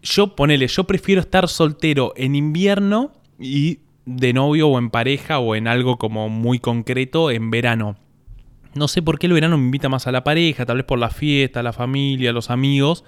[0.02, 3.10] yo, ponele, yo prefiero estar soltero en invierno
[3.40, 7.96] y de novio o en pareja o en algo como muy concreto en verano.
[8.76, 10.98] No sé por qué el verano me invita más a la pareja, tal vez por
[10.98, 13.04] la fiesta, la familia, los amigos.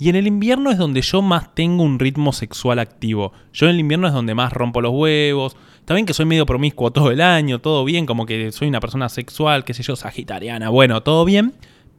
[0.00, 3.32] Y en el invierno es donde yo más tengo un ritmo sexual activo.
[3.52, 5.56] Yo en el invierno es donde más rompo los huevos.
[5.94, 9.08] Bien que soy medio promiscuo todo el año, todo bien, como que soy una persona
[9.08, 11.54] sexual, qué sé yo, sagitariana, bueno, todo bien.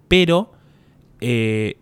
[0.07, 0.51] Pero
[1.21, 1.77] eh,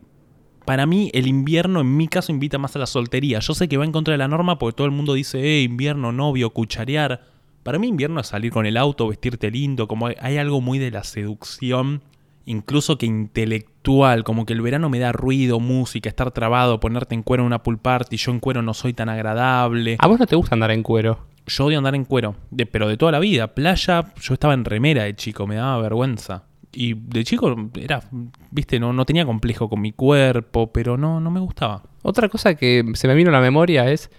[0.65, 3.39] para mí el invierno en mi caso invita más a la soltería.
[3.39, 5.61] Yo sé que va en contra de la norma porque todo el mundo dice, eh,
[5.63, 7.36] invierno, novio, cucharear.
[7.67, 10.79] Para mí invierno es salir con el auto, vestirte lindo, como hay, hay algo muy
[10.79, 12.01] de la seducción,
[12.45, 17.23] incluso que intelectual, como que el verano me da ruido, música, estar trabado, ponerte en
[17.23, 19.97] cuero en una pool party, yo en cuero no soy tan agradable.
[19.99, 21.25] ¿A vos no te gusta andar en cuero?
[21.45, 23.53] Yo odio andar en cuero, de- pero de toda la vida.
[23.53, 26.45] Playa, yo estaba en remera de chico, me daba vergüenza.
[26.71, 28.01] Y de chico era,
[28.49, 31.83] viste, no, no tenía complejo con mi cuerpo, pero no, no me gustaba.
[32.01, 34.09] Otra cosa que se me vino a la memoria es,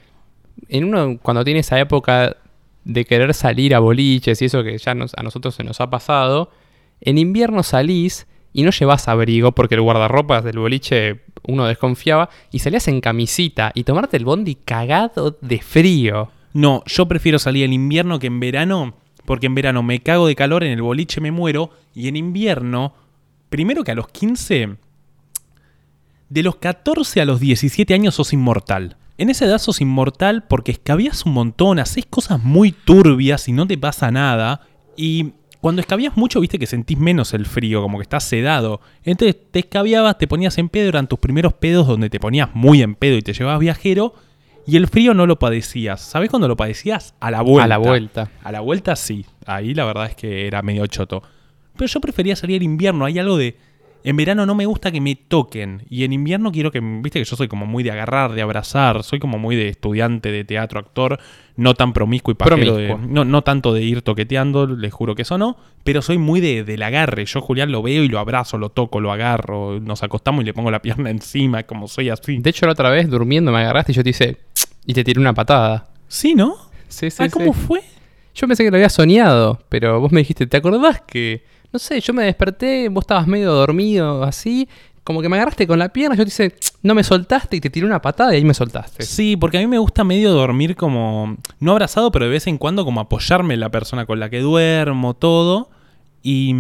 [0.69, 2.37] en uno cuando tiene esa época
[2.89, 5.91] de querer salir a boliches y eso que ya nos- a nosotros se nos ha
[5.91, 6.51] pasado,
[7.03, 12.61] en invierno salís y no llevas abrigo porque el guardarropas del boliche uno desconfiaba y
[12.61, 16.31] salías en camisita y tomarte el bondi cagado de frío.
[16.55, 18.95] No, yo prefiero salir en invierno que en verano,
[19.27, 22.95] porque en verano me cago de calor, en el boliche me muero, y en invierno,
[23.51, 24.77] primero que a los 15,
[26.31, 28.97] de los 14 a los 17 años sos inmortal.
[29.19, 33.67] En esa edad sos inmortal porque escabias un montón, haces cosas muy turbias y no
[33.67, 34.63] te pasa nada,
[34.97, 38.81] y cuando escabias mucho, viste que sentís menos el frío, como que estás sedado.
[39.03, 42.81] Entonces te escabiabas, te ponías en pedo, eran tus primeros pedos donde te ponías muy
[42.81, 44.15] en pedo y te llevabas viajero.
[44.67, 46.01] Y el frío no lo padecías.
[46.01, 47.15] ¿Sabés cuándo lo padecías?
[47.21, 47.65] A la vuelta.
[47.65, 48.31] A la vuelta.
[48.45, 49.25] A la vuelta sí.
[49.47, 51.23] Ahí la verdad es que era medio choto.
[51.77, 53.05] Pero yo prefería salir en invierno.
[53.05, 53.57] Hay algo de.
[54.05, 55.83] En verano no me gusta que me toquen.
[55.91, 56.81] Y en invierno quiero que.
[56.81, 59.03] Viste que yo soy como muy de agarrar, de abrazar.
[59.03, 61.19] Soy como muy de estudiante de teatro, actor.
[61.57, 62.77] No tan promiscuo y pajero.
[62.77, 65.57] de- no, no tanto de ir toqueteando, les juro que eso no.
[65.85, 67.25] Pero soy muy de, del agarre.
[67.27, 69.81] Yo, Julián, lo veo y lo abrazo, lo toco, lo agarro.
[69.81, 72.39] Nos acostamos y le pongo la pierna encima, como soy así.
[72.39, 74.37] De hecho, la otra vez durmiendo me agarraste y yo te hice.
[74.87, 75.89] Y te tiré una patada.
[76.07, 76.55] Sí, ¿no?
[76.89, 77.61] Sí, sí, ah, ¿cómo sí.
[77.67, 77.81] fue?
[78.35, 81.43] Yo pensé que lo había soñado, pero vos me dijiste, ¿te acordás que.?
[81.73, 84.69] No sé, yo me desperté, vos estabas medio dormido, así.
[85.05, 87.71] Como que me agarraste con la pierna, yo te hice, no me soltaste y te
[87.71, 89.03] tiré una patada y ahí me soltaste.
[89.05, 92.59] Sí, porque a mí me gusta medio dormir como, no abrazado, pero de vez en
[92.59, 95.71] cuando como apoyarme en la persona con la que duermo, todo.
[96.23, 96.55] Y,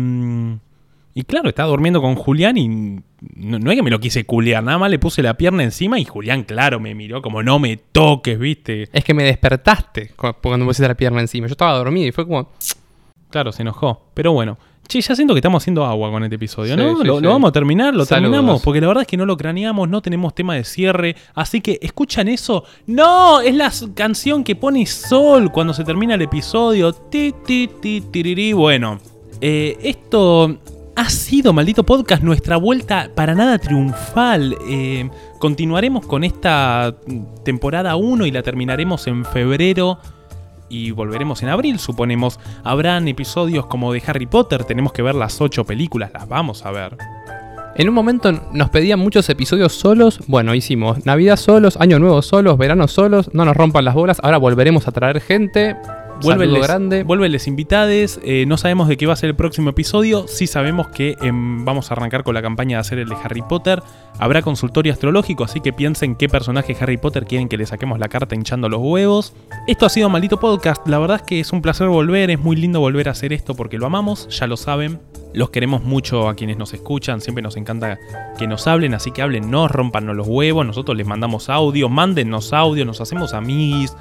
[1.15, 4.63] y claro, estaba durmiendo con Julián y no, no es que me lo quise culear,
[4.63, 7.77] nada más le puse la pierna encima y Julián, claro, me miró como no me
[7.77, 8.89] toques, viste.
[8.93, 11.49] Es que me despertaste cu- cuando me pusiste la pierna encima.
[11.49, 12.49] Yo estaba dormido y fue como.
[13.31, 14.07] Claro, se enojó.
[14.15, 14.57] Pero bueno.
[14.89, 16.97] Che, ya siento que estamos haciendo agua con este episodio, Sí, ¿no?
[17.01, 17.23] sí, lo, sí.
[17.23, 18.31] lo vamos a terminar, lo Saludos.
[18.33, 21.15] terminamos, porque la verdad es que no lo craneamos, no tenemos tema de cierre.
[21.35, 22.65] Así que, ¿escuchan eso?
[22.87, 23.41] ¡No!
[23.41, 26.93] Es la canción que pone Sol cuando se termina el episodio.
[26.95, 28.55] Ti, ti, ti, tirirí.
[28.55, 28.99] Bueno,
[29.43, 30.57] eh, esto
[30.97, 34.57] ha sido, maldito podcast, nuestra vuelta para nada triunfal.
[34.69, 35.09] Eh,
[35.39, 36.97] continuaremos con esta
[37.45, 39.99] temporada 1 y la terminaremos en febrero
[40.69, 42.39] y volveremos en abril, suponemos.
[42.65, 46.71] Habrán episodios como de Harry Potter, tenemos que ver las ocho películas, las vamos a
[46.71, 46.97] ver.
[47.79, 50.19] En un momento nos pedían muchos episodios solos.
[50.27, 53.31] Bueno, hicimos Navidad solos, Año Nuevo solos, Verano solos.
[53.33, 54.19] No nos rompan las bolas.
[54.21, 55.77] Ahora volveremos a traer gente.
[56.23, 57.03] Vuelven les, grande.
[57.05, 60.47] vuelven les invitades, eh, no sabemos de qué va a ser el próximo episodio, sí
[60.47, 63.83] sabemos que em, vamos a arrancar con la campaña de hacer el de Harry Potter,
[64.19, 68.09] habrá consultorio astrológico, así que piensen qué personaje Harry Potter quieren que le saquemos la
[68.09, 69.33] carta hinchando los huevos.
[69.67, 72.57] Esto ha sido Maldito Podcast, la verdad es que es un placer volver, es muy
[72.57, 75.01] lindo volver a hacer esto porque lo amamos, ya lo saben.
[75.35, 77.99] Los queremos mucho a quienes nos escuchan, siempre nos encanta
[78.39, 82.53] que nos hablen, así que hablen, no rompannos los huevos, nosotros les mandamos audio, mándennos
[82.55, 83.95] audio, nos hacemos amiguis,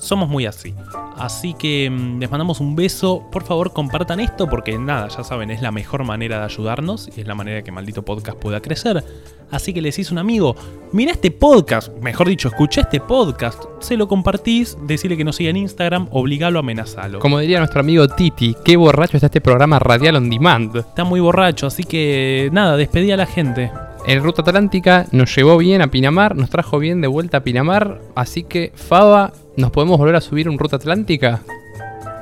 [0.00, 0.74] somos muy así.
[1.16, 3.24] Así que mm, les mandamos un beso.
[3.30, 7.20] Por favor, compartan esto porque nada, ya saben, es la mejor manera de ayudarnos y
[7.20, 9.04] es la manera que Maldito Podcast pueda crecer.
[9.50, 10.54] Así que les hice un amigo,
[10.92, 15.50] mira este podcast, mejor dicho, escucha este podcast, se lo compartís, decirle que nos siga
[15.50, 17.18] en Instagram, obligalo, amenazalo.
[17.18, 20.76] Como diría nuestro amigo Titi, qué borracho está este programa radial on demand.
[20.76, 23.72] Está muy borracho, así que nada, despedí a la gente.
[24.06, 28.00] El Ruta Atlántica nos llevó bien a Pinamar, nos trajo bien de vuelta a Pinamar.
[28.14, 31.42] Así que, Faba, ¿nos podemos volver a subir un Ruta Atlántica?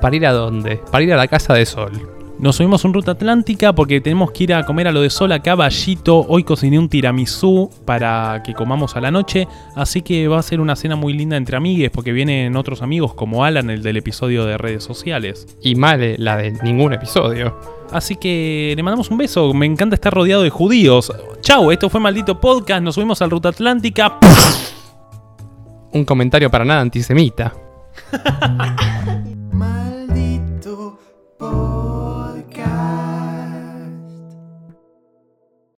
[0.01, 0.81] ¿Para ir a dónde?
[0.91, 2.19] Para ir a la Casa de Sol.
[2.39, 5.33] Nos subimos un ruta atlántica porque tenemos que ir a comer a lo de sol
[5.33, 6.25] acá, Vallito.
[6.29, 9.49] Hoy cociné un tiramisú para que comamos a la noche.
[9.75, 13.13] Así que va a ser una cena muy linda entre amigues porque vienen otros amigos
[13.13, 15.49] como Alan, el del episodio de redes sociales.
[15.63, 17.57] Y Male, la de ningún episodio.
[17.91, 19.53] Así que le mandamos un beso.
[19.53, 21.13] Me encanta estar rodeado de judíos.
[21.41, 22.83] Chau, esto fue Maldito Podcast.
[22.83, 24.17] Nos subimos al Ruta Atlántica.
[25.93, 27.53] Un comentario para nada antisemita.